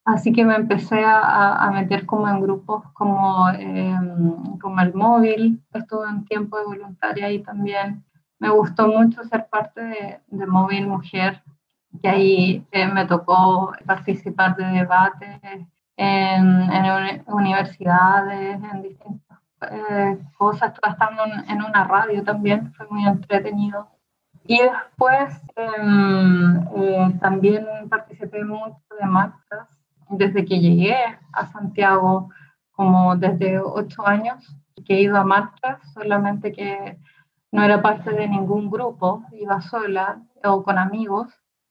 Así 0.05 0.31
que 0.31 0.45
me 0.45 0.55
empecé 0.55 1.03
a, 1.03 1.55
a 1.55 1.71
meter 1.71 2.05
como 2.05 2.29
en 2.29 2.39
grupos 2.41 2.83
como, 2.93 3.49
em, 3.49 4.57
como 4.59 4.81
el 4.81 4.93
móvil, 4.93 5.63
estuve 5.73 6.07
un 6.07 6.25
tiempo 6.25 6.59
de 6.59 6.65
voluntaria 6.65 7.25
ahí 7.25 7.39
también. 7.41 8.05
Me 8.39 8.49
gustó 8.49 8.87
mucho 8.87 9.23
ser 9.23 9.47
parte 9.47 9.81
de, 9.81 10.19
de 10.27 10.45
Móvil 10.45 10.87
Mujer, 10.87 11.43
que 12.01 12.09
ahí 12.09 12.67
eh, 12.71 12.87
me 12.87 13.05
tocó 13.05 13.73
participar 13.85 14.55
de 14.55 14.65
debates 14.65 15.41
en, 15.95 17.23
universidades, 17.27 18.59
en 18.71 18.81
distintas 18.81 19.39
eh, 19.71 20.17
cosas. 20.37 20.73
Estuve 20.73 20.91
estando 20.91 21.23
en, 21.25 21.61
una 21.61 21.83
radio 21.85 22.23
también, 22.23 22.73
fue 22.73 22.87
muy 22.89 23.05
entretenido. 23.05 23.87
Y 24.45 24.61
después 24.61 25.41
em, 25.55 26.57
eh, 26.75 27.17
también 27.19 27.65
participé 27.89 28.45
mucho 28.45 28.77
de 28.99 29.05
marchas 29.05 29.67
desde 30.09 30.45
que 30.45 30.59
llegué 30.59 30.95
a 31.33 31.47
Santiago, 31.47 32.29
como 32.71 33.15
desde 33.17 33.59
ocho 33.59 34.07
años, 34.07 34.55
que 34.85 34.95
he 34.95 35.01
ido 35.01 35.17
a 35.17 35.25
marchas, 35.25 35.79
solamente 35.93 36.53
que 36.53 36.97
no 37.51 37.63
era 37.63 37.81
parte 37.81 38.11
de 38.11 38.27
ningún 38.27 38.69
grupo, 38.69 39.23
iba 39.31 39.61
sola 39.61 40.21
o 40.43 40.63
con 40.63 40.77
amigos. 40.77 41.27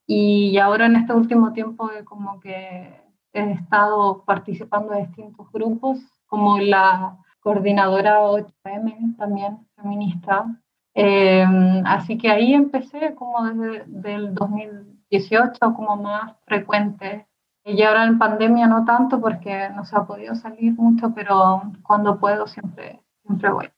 Y 0.06 0.59
ahora 0.59 0.87
en 0.87 0.97
este 0.97 1.12
último 1.12 1.52
tiempo 1.52 1.90
como 2.04 2.40
que 2.40 3.02
he 3.33 3.52
estado 3.52 4.25
participando 4.25 4.92
de 4.92 5.06
distintos 5.06 5.50
grupos, 5.52 5.99
como 6.26 6.59
la 6.59 7.18
coordinadora 7.40 8.21
8M, 8.21 9.16
también 9.16 9.66
feminista. 9.76 10.47
Em, 10.95 11.85
así 11.87 12.16
que 12.18 12.30
ahí 12.30 12.54
empecé 12.54 13.14
como 13.14 13.45
desde 13.45 14.14
el 14.14 14.35
2018, 14.35 15.75
como 15.75 15.97
más 15.97 16.35
frecuente. 16.47 17.26
Y 17.64 17.83
ahora 17.83 18.04
en 18.04 18.18
pandemia 18.18 18.66
no 18.68 18.85
tanto 18.85 19.21
porque 19.21 19.68
no 19.71 19.85
se 19.85 19.97
ha 19.97 20.04
podido 20.04 20.35
salir 20.35 20.75
mucho, 20.75 21.12
pero 21.14 21.62
cuando 21.83 22.18
puedo 22.18 22.47
siempre, 22.47 23.00
siempre 23.25 23.50
voy. 23.50 23.75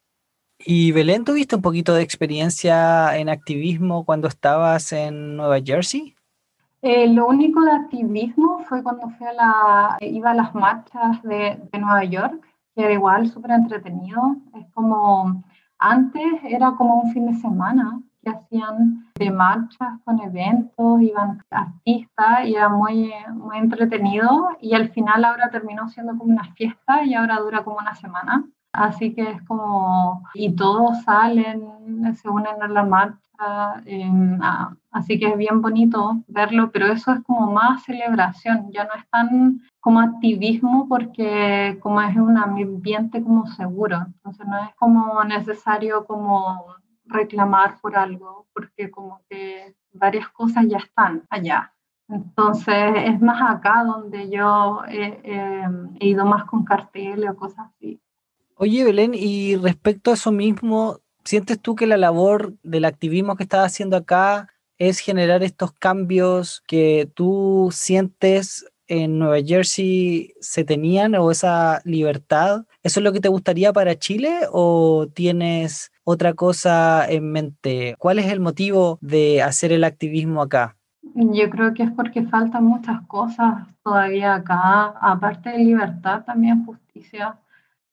Y 0.58 0.92
Belén, 0.92 1.24
¿tuviste 1.24 1.56
un 1.56 1.62
poquito 1.62 1.94
de 1.94 2.02
experiencia 2.02 3.16
en 3.16 3.28
activismo 3.28 4.04
cuando 4.04 4.26
estabas 4.26 4.92
en 4.92 5.36
Nueva 5.36 5.60
Jersey? 5.60 6.16
Eh, 6.82 7.08
lo 7.08 7.26
único 7.26 7.60
de 7.62 7.72
activismo 7.72 8.60
fue 8.68 8.82
cuando 8.82 9.08
fui 9.10 9.26
a 9.26 9.32
la, 9.32 9.96
iba 10.00 10.30
a 10.30 10.34
las 10.34 10.54
marchas 10.54 11.22
de, 11.22 11.60
de 11.72 11.78
Nueva 11.78 12.04
York, 12.04 12.46
que 12.74 12.84
era 12.84 12.92
igual 12.92 13.28
súper 13.28 13.52
entretenido. 13.52 14.36
Es 14.54 14.66
como, 14.74 15.42
antes 15.78 16.24
era 16.44 16.72
como 16.72 17.02
un 17.02 17.12
fin 17.12 17.26
de 17.26 17.34
semana 17.34 18.00
que 18.22 18.30
hacían 18.30 19.06
de 19.14 19.30
marchas 19.30 20.00
con 20.04 20.20
eventos, 20.20 21.02
iban 21.02 21.40
artistas 21.50 22.46
y 22.46 22.54
era 22.54 22.68
muy, 22.68 23.12
muy 23.32 23.58
entretenido. 23.58 24.48
Y 24.60 24.74
al 24.74 24.90
final 24.90 25.24
ahora 25.24 25.50
terminó 25.50 25.88
siendo 25.88 26.16
como 26.16 26.32
una 26.32 26.52
fiesta 26.54 27.04
y 27.04 27.14
ahora 27.14 27.38
dura 27.38 27.62
como 27.64 27.78
una 27.78 27.94
semana. 27.94 28.44
Así 28.72 29.14
que 29.14 29.22
es 29.30 29.42
como, 29.42 30.24
y 30.34 30.54
todos 30.54 31.02
salen, 31.02 32.14
se 32.14 32.28
unen 32.28 32.62
a 32.62 32.68
la 32.68 32.84
marcha 32.84 33.18
así 34.90 35.18
que 35.18 35.28
es 35.28 35.36
bien 35.36 35.62
bonito 35.62 36.22
verlo, 36.26 36.70
pero 36.72 36.86
eso 36.86 37.12
es 37.12 37.22
como 37.22 37.52
más 37.52 37.84
celebración, 37.84 38.70
ya 38.72 38.84
no 38.84 38.94
es 38.94 39.08
tan 39.10 39.60
como 39.80 40.00
activismo 40.00 40.88
porque 40.88 41.78
como 41.80 42.00
es 42.02 42.16
un 42.16 42.36
ambiente 42.36 43.22
como 43.22 43.46
seguro, 43.46 43.98
entonces 44.06 44.46
no 44.46 44.58
es 44.64 44.74
como 44.74 45.22
necesario 45.24 46.04
como 46.04 46.64
reclamar 47.04 47.80
por 47.80 47.96
algo, 47.96 48.46
porque 48.52 48.90
como 48.90 49.20
que 49.30 49.76
varias 49.92 50.28
cosas 50.30 50.66
ya 50.68 50.78
están 50.78 51.22
allá. 51.30 51.72
Entonces 52.08 52.92
es 52.96 53.20
más 53.20 53.40
acá 53.40 53.84
donde 53.84 54.30
yo 54.30 54.82
he 54.88 55.70
ido 56.00 56.26
más 56.26 56.44
con 56.44 56.64
carteles 56.64 57.30
o 57.30 57.36
cosas 57.36 57.66
así. 57.68 58.00
Oye, 58.58 58.84
Belén, 58.84 59.12
y 59.14 59.56
respecto 59.56 60.10
a 60.10 60.14
eso 60.14 60.32
mismo, 60.32 61.00
¿Sientes 61.28 61.60
tú 61.60 61.74
que 61.74 61.86
la 61.86 61.98
labor 61.98 62.54
del 62.62 62.86
activismo 62.86 63.36
que 63.36 63.42
estás 63.42 63.66
haciendo 63.66 63.98
acá 63.98 64.48
es 64.78 64.98
generar 64.98 65.42
estos 65.42 65.72
cambios 65.72 66.62
que 66.66 67.10
tú 67.14 67.68
sientes 67.70 68.64
en 68.86 69.18
Nueva 69.18 69.42
Jersey 69.44 70.32
se 70.40 70.64
tenían 70.64 71.14
o 71.16 71.30
esa 71.30 71.82
libertad? 71.84 72.64
¿Eso 72.82 73.00
es 73.00 73.04
lo 73.04 73.12
que 73.12 73.20
te 73.20 73.28
gustaría 73.28 73.74
para 73.74 73.98
Chile 73.98 74.40
o 74.50 75.06
tienes 75.12 75.92
otra 76.02 76.32
cosa 76.32 77.04
en 77.06 77.30
mente? 77.30 77.94
¿Cuál 77.98 78.20
es 78.20 78.32
el 78.32 78.40
motivo 78.40 78.98
de 79.02 79.42
hacer 79.42 79.70
el 79.70 79.84
activismo 79.84 80.40
acá? 80.40 80.78
Yo 81.14 81.50
creo 81.50 81.74
que 81.74 81.82
es 81.82 81.90
porque 81.90 82.22
faltan 82.22 82.64
muchas 82.64 83.02
cosas 83.06 83.66
todavía 83.82 84.36
acá, 84.36 84.94
aparte 85.02 85.50
de 85.50 85.58
libertad, 85.58 86.24
también 86.24 86.64
justicia. 86.64 87.38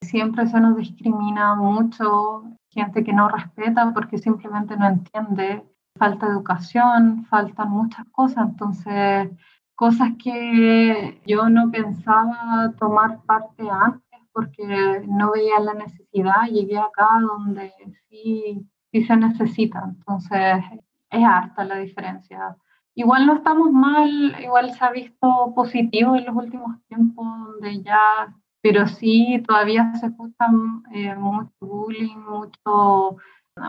Siempre 0.02 0.48
se 0.48 0.60
nos 0.60 0.78
discrimina 0.78 1.56
mucho 1.56 2.44
gente 2.70 3.04
que 3.04 3.14
no 3.14 3.30
respeta 3.30 3.92
porque 3.94 4.18
simplemente 4.18 4.76
no 4.78 4.88
entiende, 4.88 5.66
falta 5.98 6.28
educación, 6.28 7.26
faltan 7.26 7.70
muchas 7.70 8.06
cosas, 8.12 8.50
entonces 8.50 9.30
cosas 9.76 10.10
que 10.22 11.22
yo 11.26 11.50
no 11.50 11.72
pensaba 11.72 12.74
tomar 12.78 13.22
parte 13.24 13.64
antes 13.70 14.02
porque 14.32 15.04
no 15.08 15.32
veía 15.32 15.60
la 15.62 15.74
necesidad, 15.74 16.44
llegué 16.52 16.78
acá 16.78 17.08
donde 17.22 17.72
sí, 18.10 18.68
sí 18.92 19.06
se 19.06 19.16
necesita, 19.16 19.84
entonces 19.86 20.64
es 21.10 21.24
harta 21.24 21.64
la 21.64 21.78
diferencia. 21.78 22.58
Igual 22.96 23.26
no 23.26 23.36
estamos 23.36 23.72
mal, 23.72 24.36
igual 24.42 24.72
se 24.72 24.84
ha 24.84 24.92
visto 24.92 25.54
positivo 25.56 26.16
en 26.16 26.26
los 26.26 26.36
últimos 26.36 26.82
tiempos 26.88 27.26
donde 27.26 27.82
ya 27.84 28.34
pero 28.66 28.88
sí 28.88 29.44
todavía 29.48 29.94
se 29.94 30.08
escuchan 30.08 30.82
eh, 30.92 31.14
mucho 31.14 31.54
bullying, 31.60 32.18
mucho, 32.18 33.18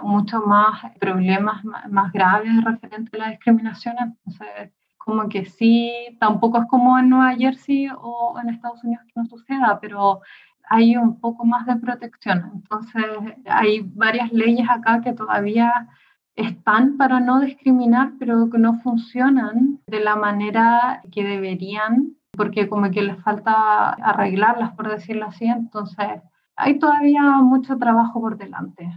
mucho 0.03 0.41
más 0.41 0.91
problemas 0.99 1.63
más 1.91 2.11
graves 2.15 2.65
referentes 2.65 3.13
a 3.13 3.19
la 3.19 3.31
discriminación. 3.33 3.95
Entonces, 3.99 4.73
como 4.97 5.29
que 5.29 5.45
sí, 5.45 5.93
tampoco 6.19 6.63
es 6.63 6.65
como 6.69 6.99
en 6.99 7.11
Nueva 7.11 7.37
Jersey 7.37 7.89
o 7.95 8.39
en 8.43 8.49
Estados 8.49 8.83
Unidos 8.85 9.05
que 9.05 9.21
no 9.21 9.27
suceda, 9.27 9.79
pero 9.83 10.23
hay 10.71 10.97
un 10.97 11.21
poco 11.21 11.45
más 11.45 11.67
de 11.67 11.77
protección. 11.77 12.53
Entonces, 12.55 13.05
hay 13.45 13.81
varias 13.81 14.33
leyes 14.33 14.67
acá 14.67 15.03
que 15.03 15.13
todavía 15.13 15.91
están 16.37 16.97
para 16.97 17.21
no 17.21 17.41
discriminar, 17.41 18.13
pero 18.19 18.49
que 18.49 18.57
no 18.57 18.81
funcionan 18.81 19.79
de 19.87 20.01
la 20.01 20.17
manera 20.17 21.03
que 21.13 21.23
deberían 21.23 22.17
porque 22.37 22.69
como 22.69 22.91
que 22.91 23.03
les 23.03 23.21
falta 23.23 23.91
arreglarlas, 23.91 24.73
por 24.75 24.89
decirlo 24.91 25.27
así. 25.27 25.47
Entonces, 25.47 26.23
hay 26.57 26.79
todavía 26.79 27.23
mucho 27.43 27.77
trabajo 27.77 28.21
por 28.21 28.37
delante, 28.37 28.89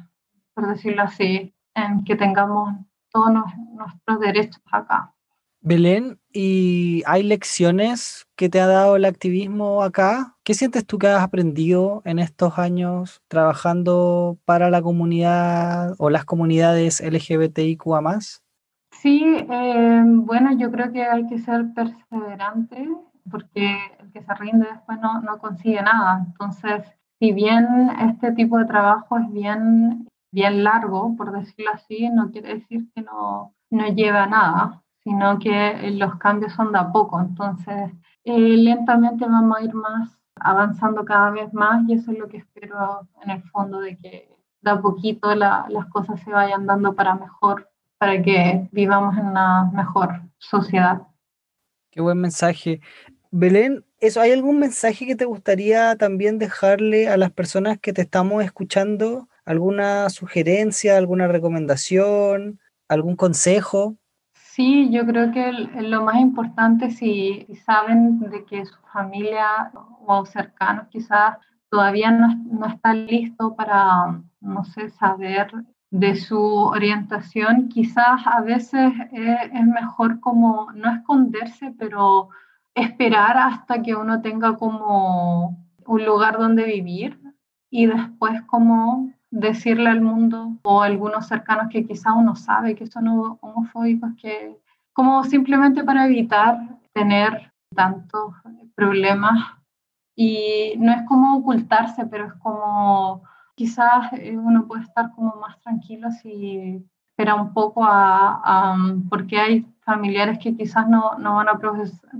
por 0.53 0.67
decirlo 0.67 1.03
así, 1.03 1.53
en 1.75 2.03
que 2.03 2.15
tengamos 2.15 2.75
todos 3.12 3.31
nuestros 3.74 4.19
derechos 4.19 4.62
acá. 4.72 5.13
Belén, 5.62 6.19
¿y 6.31 7.03
hay 7.05 7.22
lecciones 7.22 8.27
que 8.38 8.48
te 8.48 8.62
ha 8.62 8.67
dado 8.67 8.96
el 8.96 9.03
activismo 9.03 9.84
acá? 9.84 10.38
¿Qué 10.46 10.53
sientes 10.53 10.86
tú 10.86 10.98
que 10.98 11.08
has 11.08 11.22
aprendido 11.22 12.01
en 12.05 12.19
estos 12.19 12.58
años 12.58 13.22
trabajando 13.27 14.38
para 14.46 14.69
la 14.69 14.81
comunidad 14.81 15.96
o 15.98 16.10
las 16.10 16.24
comunidades 16.24 17.01
LGBTIQA 17.01 18.19
Sí, 19.01 19.22
eh, 19.25 20.03
bueno, 20.05 20.58
yo 20.58 20.72
creo 20.72 20.93
que 20.93 21.03
hay 21.03 21.27
que 21.27 21.39
ser 21.39 21.65
perseverante 21.75 22.88
porque 23.30 23.78
el 24.00 24.12
que 24.12 24.24
se 24.24 24.34
rinde 24.36 24.68
después 24.68 25.00
no, 25.00 25.22
no 25.22 25.38
consigue 25.40 25.82
nada. 25.82 26.24
Entonces, 26.26 26.84
si 27.20 27.32
bien 27.32 27.90
este 28.10 28.32
tipo 28.32 28.58
de 28.58 28.66
trabajo 28.66 29.18
es 29.18 29.32
bien, 29.32 30.08
bien 30.32 30.64
largo, 30.64 31.16
por 31.18 31.32
decirlo 31.32 31.72
así, 31.74 32.10
no 32.10 32.32
quiere 32.32 32.56
decir 32.56 32.90
que 32.94 33.02
no, 33.02 33.54
no 33.70 33.88
lleva 33.88 34.24
a 34.24 34.28
nada, 34.28 34.84
sino 35.04 35.40
que 35.40 35.92
los 35.92 36.16
cambios 36.16 36.54
son 36.54 36.72
de 36.72 36.80
a 36.80 36.92
poco. 36.92 37.20
Entonces, 37.20 37.92
eh, 38.24 38.58
lentamente 38.58 39.26
vamos 39.26 39.58
a 39.58 39.64
ir 39.64 39.74
más 39.74 40.20
avanzando 40.36 41.04
cada 41.04 41.32
vez 41.32 41.54
más 41.54 41.88
y 41.88 41.94
eso 41.94 42.12
es 42.12 42.18
lo 42.18 42.28
que 42.28 42.38
espero 42.38 43.08
en 43.24 43.32
el 43.32 43.44
fondo 43.44 43.80
de 43.82 43.98
que 43.98 44.30
de 44.62 44.72
a 44.72 44.82
poquito 44.82 45.34
las 45.36 45.86
cosas 45.92 46.20
se 46.22 46.32
vayan 46.32 46.66
dando 46.66 46.94
para 46.94 47.16
mejor, 47.16 47.70
para 47.98 48.22
que 48.22 48.68
vivamos 48.72 49.18
en 49.18 49.28
una 49.28 49.70
mejor 49.74 50.22
sociedad. 50.38 51.02
Qué 51.92 52.02
buen 52.02 52.20
mensaje. 52.20 52.82
Belén, 53.32 53.86
¿eso, 54.00 54.22
¿hay 54.22 54.32
algún 54.32 54.58
mensaje 54.58 55.06
que 55.06 55.16
te 55.16 55.26
gustaría 55.26 55.96
también 55.98 56.40
dejarle 56.40 57.10
a 57.10 57.18
las 57.18 57.30
personas 57.32 57.78
que 57.78 57.94
te 57.94 58.02
estamos 58.02 58.44
escuchando? 58.44 59.30
¿Alguna 59.46 60.10
sugerencia, 60.10 60.98
alguna 60.98 61.28
recomendación, 61.28 62.60
algún 62.88 63.16
consejo? 63.16 63.98
Sí, 64.34 64.90
yo 64.92 65.06
creo 65.06 65.32
que 65.32 65.52
lo 65.52 66.04
más 66.04 66.20
importante 66.20 66.90
si, 66.90 67.46
saben 67.66 68.20
de 68.20 68.46
que 68.46 68.66
su 68.66 68.80
familia 68.92 69.72
o 70.08 70.26
cercanos 70.26 70.88
quizás 70.90 71.38
todavía 71.70 72.10
no, 72.10 72.66
están 72.66 73.06
listos 73.06 73.54
para, 73.56 74.24
no 74.42 74.64
sé, 74.66 74.90
saber 74.90 75.52
de 75.92 76.16
su 76.16 76.42
orientación, 76.42 77.70
quizás 77.70 78.22
a 78.26 78.42
veces 78.42 78.92
es 79.12 79.66
mejor 79.68 80.20
como 80.20 80.72
no 80.74 80.96
esconderse, 80.96 81.76
pero 81.78 82.30
esperar 82.80 83.38
hasta 83.38 83.82
que 83.82 83.96
uno 83.96 84.22
tenga 84.22 84.56
como 84.58 85.58
un 85.86 86.06
lugar 86.06 86.38
donde 86.38 86.66
vivir 86.66 87.20
y 87.70 87.86
después 87.86 88.42
como 88.44 89.12
decirle 89.32 89.90
al 89.90 90.02
mundo 90.02 90.58
o 90.64 90.82
a 90.82 90.86
algunos 90.86 91.28
cercanos 91.28 91.68
que 91.70 91.86
quizá 91.86 92.14
uno 92.14 92.36
sabe 92.36 92.76
que 92.76 92.88
son 92.88 93.08
homofóbicos, 93.42 94.12
que 94.22 94.58
como 94.94 95.24
simplemente 95.24 95.84
para 95.84 96.06
evitar 96.06 96.80
tener 96.94 97.52
tantos 97.76 98.34
problemas 98.76 99.40
y 100.16 100.74
no 100.78 100.92
es 100.92 101.04
como 101.08 101.38
ocultarse, 101.38 102.06
pero 102.08 102.28
es 102.28 102.34
como 102.34 103.24
quizás 103.56 104.12
eh, 104.14 104.38
uno 104.38 104.68
puede 104.68 104.84
estar 104.84 105.12
como 105.12 105.36
más 105.36 105.60
tranquilo 105.60 106.12
si 106.12 106.84
espera 107.08 107.36
un 107.36 107.54
poco 107.54 107.84
a, 107.86 108.78
porque 109.10 109.40
hay 109.40 109.66
familiares 109.89 110.39
que 110.39 110.55
quizás 110.55 110.88
no, 110.88 111.17
no 111.17 111.36
van 111.36 111.50
a 111.50 111.60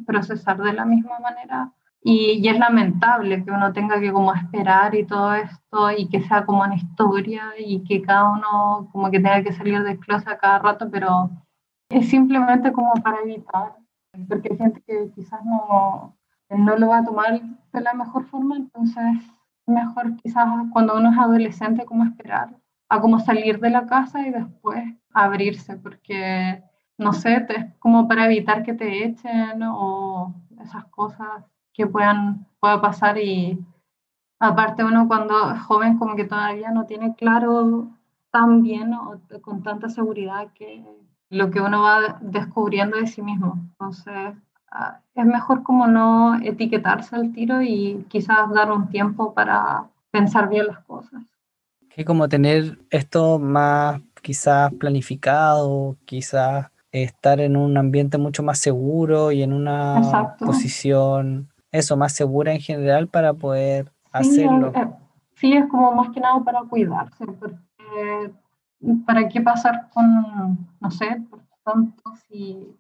procesar 0.06 0.58
de 0.58 0.74
la 0.74 0.86
misma 0.86 1.20
manera. 1.20 1.72
Y, 2.02 2.40
y, 2.42 2.48
es 2.48 2.58
lamentable 2.58 3.44
que 3.44 3.52
uno 3.52 3.74
tenga 3.74 4.00
que 4.00 4.12
como 4.14 4.34
esperar 4.34 4.96
y 4.96 5.06
todo 5.06 5.34
esto 5.34 5.92
y 5.92 6.08
que 6.08 6.22
sea 6.22 6.46
como 6.46 6.64
una 6.64 6.76
historia 6.76 7.44
y 7.58 7.84
que 7.84 8.02
cada 8.02 8.32
uno 8.32 8.90
como 8.92 9.12
que 9.12 9.20
tenga 9.20 9.44
que 9.44 9.52
salir 9.52 9.84
del 9.84 10.00
closet 10.00 10.40
cada 10.40 10.60
rato, 10.60 10.90
pero 10.90 11.30
es 11.90 12.10
simplemente 12.10 12.72
como 12.72 12.94
para 13.04 13.20
evitar, 13.22 13.76
porque 14.30 14.50
hay 14.52 14.58
gente 14.58 14.82
que 14.88 15.12
quizás 15.14 15.44
no, 15.44 16.16
no 16.50 16.78
lo 16.78 16.88
va 16.88 17.00
a 17.00 17.06
tomar 17.06 17.42
de 17.74 17.82
la 17.82 17.94
mejor 17.94 18.26
forma, 18.26 18.56
entonces 18.56 19.06
mejor 19.68 20.16
quizás 20.18 20.48
cuando 20.72 20.98
uno 20.98 21.12
es 21.12 21.18
adolescente 21.18 21.86
como 21.86 22.06
esperar 22.06 22.56
a 22.90 23.00
como 23.00 23.20
salir 23.20 23.60
de 23.60 23.70
la 23.70 23.86
casa 23.86 24.26
y 24.26 24.32
después 24.32 24.84
abrirse, 25.14 25.78
porque 25.78 26.64
no 27.00 27.14
sé, 27.14 27.46
es 27.50 27.66
como 27.80 28.08
para 28.08 28.26
evitar 28.26 28.64
que 28.64 28.74
te 28.74 29.06
echen 29.06 29.64
o 29.64 30.34
esas 30.62 30.86
cosas 30.86 31.44
que 31.74 31.88
puedan 31.88 32.46
pueda 32.60 32.82
pasar 32.82 33.18
y 33.18 33.58
aparte 34.40 34.84
uno 34.84 35.08
cuando 35.08 35.52
es 35.52 35.62
joven 35.62 35.98
como 35.98 36.16
que 36.16 36.26
todavía 36.26 36.72
no 36.72 36.86
tiene 36.86 37.16
claro 37.16 37.88
tan 38.32 38.62
bien 38.62 38.94
o 38.94 39.20
con 39.42 39.64
tanta 39.64 39.90
seguridad 39.90 40.50
que 40.54 40.84
lo 41.30 41.50
que 41.50 41.62
uno 41.62 41.82
va 41.82 42.20
descubriendo 42.22 42.98
de 42.98 43.08
sí 43.08 43.22
mismo. 43.22 43.58
Entonces, 43.72 44.36
Ah, 44.72 45.02
es 45.16 45.26
mejor 45.26 45.64
como 45.64 45.88
no 45.88 46.40
etiquetarse 46.42 47.16
al 47.16 47.34
tiro 47.34 47.62
y 47.62 48.06
quizás 48.08 48.52
dar 48.54 48.72
un 48.72 48.90
tiempo 48.90 49.34
para 49.34 49.90
pensar 50.12 50.48
bien 50.50 50.68
las 50.68 50.80
cosas. 50.86 51.24
Que 51.90 52.06
como 52.06 52.30
tener 52.30 52.78
esto 52.92 53.40
más 53.40 54.00
quizás 54.22 54.72
planificado, 54.74 55.98
quizás 56.06 56.68
estar 56.92 57.40
en 57.40 57.56
un 57.56 57.78
ambiente 57.78 58.18
mucho 58.18 58.44
más 58.44 58.60
seguro 58.60 59.32
y 59.32 59.44
en 59.44 59.54
una 59.54 60.36
posición, 60.40 61.50
eso, 61.72 61.98
más 61.98 62.14
segura 62.14 62.54
en 62.54 62.60
general 62.60 63.08
para 63.08 63.34
poder 63.34 63.92
hacerlo. 64.12 64.72
Eh, 64.76 64.90
sí, 65.36 65.54
es 65.54 65.66
como 65.68 65.92
más 65.92 66.10
que 66.10 66.20
nada 66.20 66.44
para 66.44 66.62
cuidarse, 66.62 67.26
porque 67.26 68.34
para 69.06 69.28
qué 69.28 69.42
pasar 69.42 69.90
con, 69.94 70.68
no 70.80 70.92
sé, 70.92 71.22
por 71.30 71.42
tanto, 71.64 72.04
si 72.28 72.76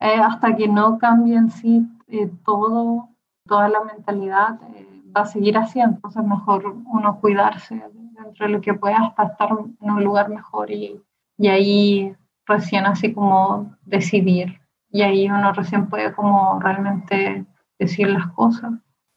eh, 0.00 0.20
hasta 0.20 0.56
que 0.56 0.68
no 0.68 0.98
cambie 0.98 1.36
en 1.36 1.50
sí 1.50 1.86
eh, 2.08 2.30
todo, 2.44 3.08
toda 3.46 3.68
la 3.68 3.84
mentalidad, 3.84 4.58
eh, 4.74 5.02
va 5.16 5.22
a 5.22 5.26
seguir 5.26 5.56
así, 5.56 5.80
entonces 5.80 6.24
mejor 6.24 6.76
uno 6.86 7.20
cuidarse 7.20 7.82
dentro 8.22 8.46
de 8.46 8.52
lo 8.52 8.60
que 8.60 8.74
pueda 8.74 8.98
hasta 8.98 9.24
estar 9.24 9.50
en 9.80 9.90
un 9.90 10.04
lugar 10.04 10.28
mejor 10.28 10.70
y, 10.70 11.00
y 11.36 11.48
ahí 11.48 12.16
recién 12.46 12.86
así 12.86 13.12
como 13.12 13.74
decidir 13.84 14.60
y 14.90 15.02
ahí 15.02 15.28
uno 15.28 15.52
recién 15.52 15.88
puede 15.88 16.12
como 16.12 16.60
realmente 16.60 17.44
decir 17.78 18.08
las 18.08 18.28
cosas. 18.32 18.72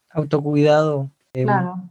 Autocuidado. 0.09 1.11
claro. 1.33 1.81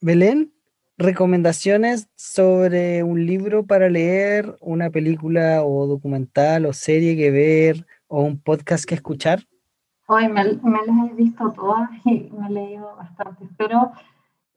Belén, 0.00 0.52
recomendaciones 0.96 2.08
sobre 2.16 3.02
un 3.02 3.24
libro 3.24 3.64
para 3.64 3.88
leer, 3.88 4.56
una 4.60 4.90
película 4.90 5.62
o 5.64 5.86
documental 5.86 6.66
o 6.66 6.72
serie 6.72 7.16
que 7.16 7.30
ver, 7.30 7.86
o 8.08 8.22
un 8.22 8.40
podcast 8.40 8.84
que 8.84 8.96
escuchar? 8.96 9.44
Hoy 10.06 10.28
me, 10.28 10.42
me 10.62 10.78
las 10.86 11.10
he 11.10 11.14
visto 11.14 11.52
todas 11.52 11.90
y 12.04 12.30
me 12.32 12.48
he 12.48 12.50
leído 12.50 12.96
bastante, 12.96 13.48
pero 13.56 13.92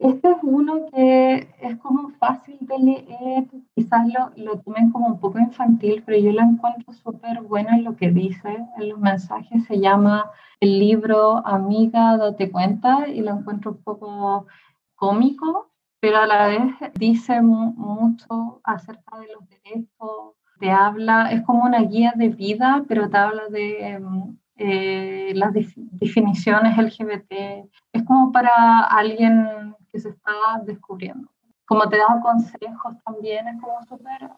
este 0.01 0.31
es 0.31 0.37
uno 0.43 0.85
que 0.93 1.47
es 1.61 1.77
como 1.77 2.09
fácil 2.19 2.57
de 2.61 2.79
leer, 2.79 3.45
quizás 3.75 4.07
lo, 4.07 4.31
lo 4.35 4.59
tomen 4.59 4.91
como 4.91 5.07
un 5.07 5.19
poco 5.19 5.39
infantil, 5.39 6.03
pero 6.05 6.17
yo 6.19 6.31
lo 6.31 6.41
encuentro 6.41 6.93
súper 6.93 7.41
bueno 7.41 7.69
en 7.71 7.83
lo 7.83 7.95
que 7.95 8.09
dice, 8.11 8.65
en 8.77 8.89
los 8.89 8.99
mensajes, 8.99 9.65
se 9.65 9.79
llama 9.79 10.29
el 10.59 10.79
libro 10.79 11.45
Amiga, 11.45 12.17
date 12.17 12.51
cuenta, 12.51 13.07
y 13.07 13.21
lo 13.21 13.31
encuentro 13.31 13.71
un 13.71 13.83
poco 13.83 14.47
cómico, 14.95 15.71
pero 15.99 16.17
a 16.17 16.27
la 16.27 16.47
vez 16.47 16.73
dice 16.95 17.41
mucho 17.41 18.61
acerca 18.63 19.19
de 19.19 19.27
los 19.33 19.47
derechos 19.49 20.35
te 20.61 20.69
habla, 20.69 21.31
es 21.31 21.41
como 21.41 21.63
una 21.63 21.81
guía 21.81 22.13
de 22.15 22.29
vida, 22.29 22.85
pero 22.87 23.09
te 23.09 23.17
habla 23.17 23.47
de 23.49 23.87
em, 23.87 24.37
eh, 24.57 25.31
las 25.33 25.51
definiciones 25.75 26.77
LGBT. 26.77 27.67
Es 27.91 28.03
como 28.03 28.31
para 28.31 28.81
alguien 28.81 29.75
que 29.91 29.99
se 29.99 30.09
está 30.09 30.31
descubriendo. 30.65 31.29
Como 31.65 31.87
te 31.87 31.97
da 31.97 32.19
consejos 32.21 32.95
también, 33.05 33.47
es 33.47 33.61
como 33.61 33.81
súper 33.87 34.29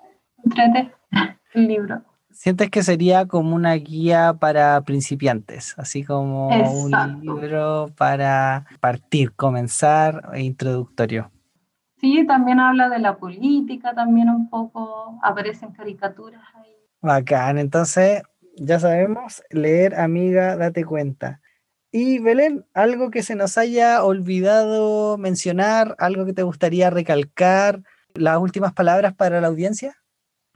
entrete 0.43 0.93
el 1.53 1.67
libro. 1.67 2.01
Sientes 2.31 2.71
que 2.71 2.81
sería 2.81 3.27
como 3.27 3.55
una 3.55 3.73
guía 3.73 4.33
para 4.33 4.81
principiantes, 4.81 5.75
así 5.77 6.03
como 6.03 6.47
un 6.47 7.21
libro 7.21 7.91
para 7.95 8.65
partir, 8.79 9.33
comenzar 9.33 10.29
e 10.33 10.41
introductorio. 10.41 11.31
Sí, 11.97 12.25
también 12.27 12.59
habla 12.59 12.89
de 12.89 12.99
la 12.99 13.17
política, 13.17 13.93
también 13.93 14.29
un 14.29 14.49
poco, 14.49 15.19
aparecen 15.21 15.71
caricaturas 15.71 16.41
ahí. 16.55 16.75
Bacán, 17.01 17.59
entonces 17.59 18.23
ya 18.57 18.79
sabemos, 18.79 19.43
leer 19.51 19.95
amiga, 19.95 20.57
date 20.57 20.83
cuenta. 20.85 21.39
Y 21.95 22.17
Belén, 22.17 22.65
algo 22.73 23.11
que 23.11 23.21
se 23.21 23.35
nos 23.35 23.55
haya 23.59 24.03
olvidado 24.03 25.15
mencionar, 25.19 25.95
algo 25.99 26.25
que 26.25 26.33
te 26.33 26.41
gustaría 26.41 26.89
recalcar, 26.89 27.83
las 28.15 28.39
últimas 28.39 28.73
palabras 28.73 29.13
para 29.13 29.39
la 29.39 29.47
audiencia. 29.47 29.95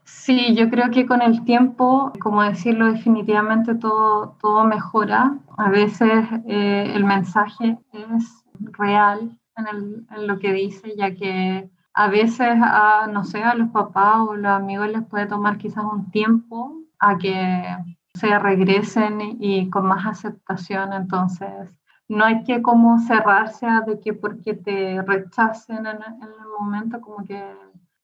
Sí, 0.04 0.56
yo 0.56 0.68
creo 0.72 0.90
que 0.90 1.06
con 1.06 1.22
el 1.22 1.46
tiempo, 1.46 2.12
como 2.20 2.42
decirlo, 2.42 2.92
definitivamente 2.92 3.76
todo, 3.76 4.36
todo 4.42 4.64
mejora. 4.64 5.38
A 5.58 5.70
veces 5.70 6.26
eh, 6.48 6.92
el 6.96 7.04
mensaje 7.04 7.78
es 7.94 8.44
real, 8.72 9.38
en, 9.58 10.08
lo 10.26 10.40
que 10.40 10.52
dice, 10.54 10.96
ya 10.98 11.14
que 11.14 11.70
a 11.94 12.08
veces 12.08 12.58
a, 12.64 13.08
no 13.12 13.24
sé, 13.24 13.44
a 13.44 13.54
los 13.54 13.70
papás 13.70 14.22
o 14.28 14.36
los 14.36 14.52
amigos 14.52 14.90
les 14.90 15.04
puede 15.04 15.28
tomar 15.28 15.60
quizás 15.60 15.84
un 15.84 16.10
tiempo 16.10 16.74
a 16.98 17.20
que 17.20 17.64
se 18.20 18.38
regresen 18.40 19.38
y, 19.40 19.70
con 19.70 19.86
más 19.88 20.06
aceptación, 20.06 20.94
entonces 20.94 21.50
no 22.08 22.26
hay 22.26 22.44
que 22.44 22.62
como 22.62 23.00
cerrarse 23.00 23.66
a 23.66 23.82
de 23.82 24.00
que 24.00 24.14
porque 24.14 24.54
te 24.54 25.02
rechacen 25.02 25.86
en, 25.86 25.98
el 25.98 26.48
momento 26.60 27.02
como 27.02 27.26
que 27.26 27.42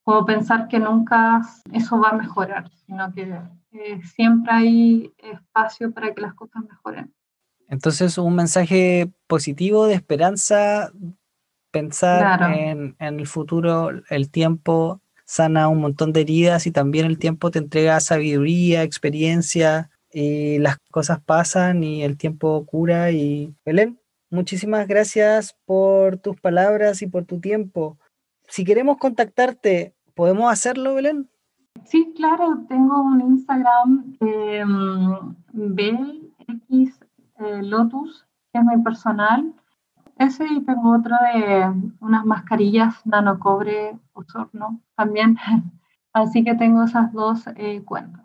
como 0.03 0.25
pensar 0.25 0.67
que 0.67 0.79
nunca 0.79 1.41
eso 1.71 1.97
va 1.97 2.09
a 2.09 2.17
mejorar, 2.17 2.69
sino 2.85 3.13
que 3.13 3.39
eh, 3.71 4.01
siempre 4.03 4.53
hay 4.53 5.13
espacio 5.17 5.93
para 5.93 6.13
que 6.13 6.21
las 6.21 6.33
cosas 6.33 6.63
mejoren. 6.69 7.13
Entonces, 7.69 8.17
un 8.17 8.35
mensaje 8.35 9.09
positivo 9.27 9.87
de 9.87 9.93
esperanza 9.93 10.91
pensar 11.71 12.53
en, 12.53 12.95
el 12.99 13.25
futuro, 13.25 13.89
el 14.09 14.29
tiempo 14.29 15.01
sana 15.25 15.69
un 15.69 15.81
montón 15.81 16.13
de 16.13 16.21
heridas 16.21 16.67
y 16.67 16.71
también 16.71 17.07
el 17.07 17.17
tiempo 17.17 17.49
te 17.49 17.57
entrega 17.59 17.99
sabiduría, 17.99 18.83
experiencia 18.83 19.89
y 20.13 20.59
las 20.59 20.77
cosas 20.91 21.19
pasan 21.21 21.83
y 21.83 22.03
el 22.03 22.17
tiempo 22.17 22.65
cura 22.65 23.11
y 23.11 23.53
Belén, 23.65 23.99
muchísimas 24.29 24.87
gracias 24.87 25.57
por 25.65 26.17
tus 26.17 26.39
palabras 26.39 27.01
y 27.01 27.07
por 27.07 27.25
tu 27.25 27.39
tiempo. 27.39 27.97
Si 28.47 28.63
queremos 28.63 28.97
contactarte, 28.97 29.95
¿podemos 30.13 30.51
hacerlo, 30.51 30.95
Belén? 30.95 31.29
Sí, 31.85 32.13
claro, 32.15 32.65
tengo 32.69 33.01
un 33.01 33.19
Instagram, 33.21 34.15
eh, 34.21 34.63
BX 35.53 36.99
eh, 37.39 37.61
que 38.51 38.59
es 38.59 38.63
muy 38.63 38.81
personal 38.83 39.53
ese 40.17 40.45
y 40.45 40.61
tengo 40.61 40.95
otro 40.95 41.15
de 41.33 41.73
unas 41.99 42.25
mascarillas 42.25 43.05
nano 43.05 43.39
cobre 43.39 43.97
osorno 44.13 44.79
también. 44.95 45.37
Así 46.13 46.43
que 46.43 46.53
tengo 46.53 46.83
esas 46.83 47.11
dos 47.11 47.45
eh, 47.55 47.81
cuentas. 47.83 48.22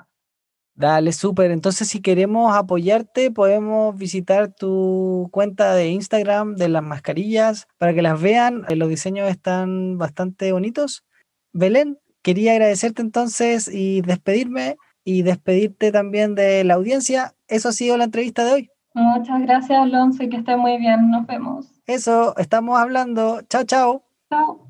Dale, 0.79 1.11
súper. 1.11 1.51
Entonces, 1.51 1.89
si 1.89 2.01
queremos 2.01 2.55
apoyarte, 2.57 3.33
podemos 3.33 3.99
visitar 3.99 4.55
tu 4.55 5.29
cuenta 5.33 5.75
de 5.75 5.89
Instagram 5.89 6.55
de 6.55 6.69
las 6.69 6.85
mascarillas 6.85 7.67
para 7.79 7.93
que 7.95 8.01
las 8.01 8.23
vean. 8.23 8.65
Eh, 8.69 8.77
los 8.77 8.89
diseños 8.89 9.29
están 9.29 9.99
bastante 9.99 10.53
bonitos. 10.53 11.05
Belén, 11.53 11.99
quería 12.23 12.53
agradecerte 12.53 13.03
entonces 13.03 13.67
y 13.67 14.03
despedirme 14.03 14.77
y 15.03 15.23
despedirte 15.23 15.91
también 15.91 16.37
de 16.37 16.63
la 16.63 16.75
audiencia. 16.75 17.35
Eso 17.49 17.71
ha 17.71 17.73
sido 17.73 17.97
la 17.97 18.05
entrevista 18.05 18.45
de 18.45 18.53
hoy. 18.53 18.71
Muchas 18.95 19.43
gracias, 19.43 19.81
Alonso, 19.81 20.23
y 20.23 20.29
que 20.29 20.37
esté 20.37 20.57
muy 20.57 20.79
bien. 20.79 21.11
Nos 21.11 21.27
vemos. 21.27 21.67
Eso, 21.87 22.37
estamos 22.37 22.79
hablando. 22.79 23.43
Chao, 23.49 23.65
chao. 23.65 24.05
Chao. 24.31 24.69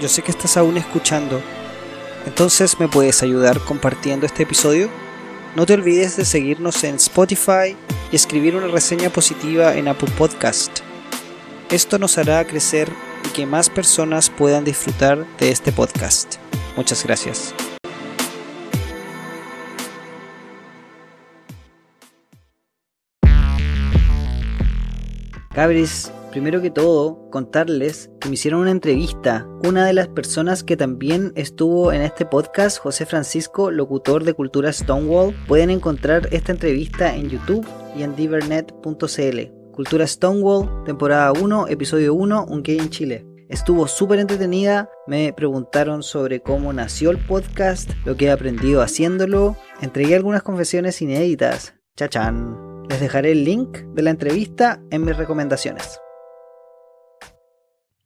yo 0.00 0.08
sé 0.08 0.22
que 0.22 0.30
estás 0.30 0.56
aún 0.56 0.76
escuchando. 0.76 1.40
Entonces, 2.26 2.78
¿me 2.80 2.88
puedes 2.88 3.22
ayudar 3.22 3.60
compartiendo 3.60 4.26
este 4.26 4.44
episodio? 4.44 4.88
No 5.56 5.66
te 5.66 5.74
olvides 5.74 6.16
de 6.16 6.24
seguirnos 6.24 6.82
en 6.84 6.94
Spotify, 6.94 7.76
y 8.12 8.16
escribir 8.16 8.54
una 8.54 8.68
reseña 8.68 9.10
positiva 9.10 9.74
en 9.74 9.88
Apple 9.88 10.10
Podcast. 10.16 10.80
Esto 11.70 11.98
nos 11.98 12.18
hará 12.18 12.46
crecer 12.46 12.92
y 13.24 13.28
que 13.30 13.46
más 13.46 13.70
personas 13.70 14.28
puedan 14.28 14.64
disfrutar 14.64 15.26
de 15.38 15.50
este 15.50 15.72
podcast. 15.72 16.36
Muchas 16.76 17.02
gracias. 17.04 17.54
Cabris, 25.54 26.10
primero 26.32 26.62
que 26.62 26.70
todo, 26.70 27.28
contarles 27.30 28.10
que 28.18 28.28
me 28.28 28.34
hicieron 28.34 28.62
una 28.62 28.70
entrevista. 28.72 29.46
Una 29.62 29.86
de 29.86 29.92
las 29.92 30.08
personas 30.08 30.64
que 30.64 30.76
también 30.76 31.32
estuvo 31.36 31.92
en 31.92 32.00
este 32.00 32.26
podcast, 32.26 32.78
José 32.78 33.06
Francisco, 33.06 33.70
locutor 33.70 34.24
de 34.24 34.32
Cultura 34.32 34.72
Stonewall. 34.72 35.34
Pueden 35.46 35.70
encontrar 35.70 36.28
esta 36.32 36.50
entrevista 36.50 37.14
en 37.14 37.28
YouTube 37.28 37.64
y 37.96 38.02
en 38.02 38.16
divernet.cl. 38.16 39.72
Cultura 39.72 40.06
Stonewall, 40.06 40.84
temporada 40.84 41.32
1, 41.32 41.68
episodio 41.68 42.14
1, 42.14 42.46
Un 42.48 42.62
Gay 42.62 42.78
en 42.78 42.90
Chile. 42.90 43.26
Estuvo 43.48 43.86
súper 43.86 44.18
entretenida, 44.18 44.88
me 45.06 45.34
preguntaron 45.34 46.02
sobre 46.02 46.40
cómo 46.40 46.72
nació 46.72 47.10
el 47.10 47.18
podcast, 47.18 47.90
lo 48.06 48.16
que 48.16 48.26
he 48.26 48.30
aprendido 48.30 48.80
haciéndolo, 48.80 49.56
entregué 49.82 50.16
algunas 50.16 50.42
confesiones 50.42 51.02
inéditas. 51.02 51.74
Chachán. 51.94 52.56
Les 52.88 53.00
dejaré 53.00 53.32
el 53.32 53.44
link 53.44 53.78
de 53.94 54.02
la 54.02 54.10
entrevista 54.10 54.80
en 54.90 55.04
mis 55.04 55.16
recomendaciones. 55.16 56.00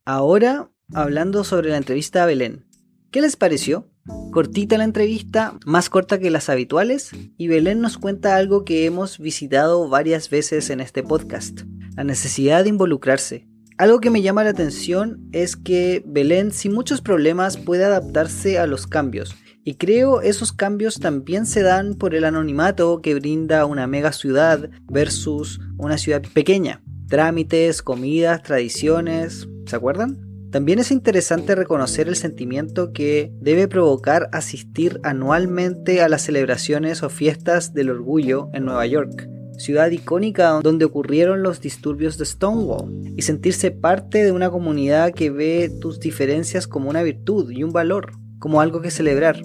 Ahora, 0.09 0.71
hablando 0.95 1.43
sobre 1.43 1.71
la 1.71 1.79
entrevista 1.79 2.23
a 2.23 2.27
Belén. 2.27 2.65
¿Qué 3.11 3.21
les 3.21 3.35
pareció? 3.35 3.91
Cortita 4.31 4.79
la 4.79 4.85
entrevista, 4.85 5.59
más 5.67 5.91
corta 5.91 6.21
que 6.21 6.31
las 6.31 6.49
habituales, 6.49 7.11
y 7.37 7.49
Belén 7.49 7.81
nos 7.81 7.99
cuenta 7.99 8.37
algo 8.37 8.65
que 8.65 8.85
hemos 8.85 9.19
visitado 9.19 9.89
varias 9.89 10.31
veces 10.31 10.71
en 10.71 10.81
este 10.81 11.03
podcast, 11.03 11.63
la 11.97 12.05
necesidad 12.05 12.63
de 12.63 12.71
involucrarse. 12.71 13.49
Algo 13.79 13.99
que 13.99 14.11
me 14.11 14.23
llama 14.23 14.45
la 14.45 14.51
atención 14.51 15.29
es 15.33 15.57
que 15.57 16.05
Belén 16.07 16.53
sin 16.53 16.73
muchos 16.73 17.01
problemas 17.01 17.57
puede 17.57 17.85
adaptarse 17.85 18.61
a 18.61 18.69
los 18.69 18.87
cambios 18.87 19.35
y 19.65 19.75
creo 19.75 20.21
esos 20.21 20.53
cambios 20.53 21.01
también 21.01 21.47
se 21.47 21.63
dan 21.63 21.95
por 21.95 22.15
el 22.15 22.25
anonimato 22.25 23.03
que 23.03 23.17
brinda 23.17 23.67
una 23.67 23.89
mega 23.89 24.13
ciudad 24.13 24.71
versus 24.89 25.59
una 25.77 25.99
ciudad 25.99 26.23
pequeña. 26.33 26.85
Trámites, 27.09 27.83
comidas, 27.83 28.45
tradiciones, 28.45 29.49
¿se 29.67 29.77
acuerdan? 29.77 30.19
También 30.51 30.79
es 30.79 30.91
interesante 30.91 31.55
reconocer 31.55 32.09
el 32.09 32.17
sentimiento 32.17 32.93
que 32.93 33.33
debe 33.41 33.69
provocar 33.69 34.29
asistir 34.33 35.01
anualmente 35.03 36.01
a 36.01 36.09
las 36.09 36.23
celebraciones 36.23 37.03
o 37.03 37.11
fiestas 37.11 37.75
del 37.75 37.91
orgullo 37.91 38.49
en 38.53 38.65
Nueva 38.65 38.87
York, 38.87 39.29
ciudad 39.59 39.91
icónica 39.91 40.61
donde 40.63 40.85
ocurrieron 40.85 41.43
los 41.43 41.61
disturbios 41.61 42.17
de 42.17 42.27
Stonewall, 42.27 42.91
y 43.17 43.23
sentirse 43.23 43.71
parte 43.71 44.25
de 44.25 44.33
una 44.33 44.51
comunidad 44.51 45.13
que 45.13 45.31
ve 45.31 45.71
tus 45.81 45.99
diferencias 46.01 46.67
como 46.67 46.89
una 46.89 47.03
virtud 47.03 47.51
y 47.51 47.65
un 47.65 47.73
valor, 47.73 48.13
como 48.39 48.61
algo 48.61 48.81
que 48.81 48.91
celebrar. 48.91 49.43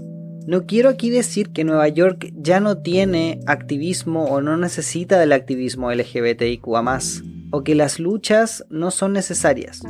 No 0.47 0.65
quiero 0.65 0.89
aquí 0.89 1.09
decir 1.09 1.49
que 1.49 1.63
Nueva 1.63 1.87
York 1.87 2.31
ya 2.35 2.59
no 2.59 2.79
tiene 2.79 3.39
activismo 3.47 4.25
o 4.25 4.41
no 4.41 4.57
necesita 4.57 5.19
del 5.19 5.33
activismo 5.33 5.91
LGBTIQA 5.91 6.99
o 7.51 7.63
que 7.63 7.75
las 7.75 7.99
luchas 7.99 8.65
no 8.69 8.91
son 8.91 9.13
necesarias. 9.13 9.81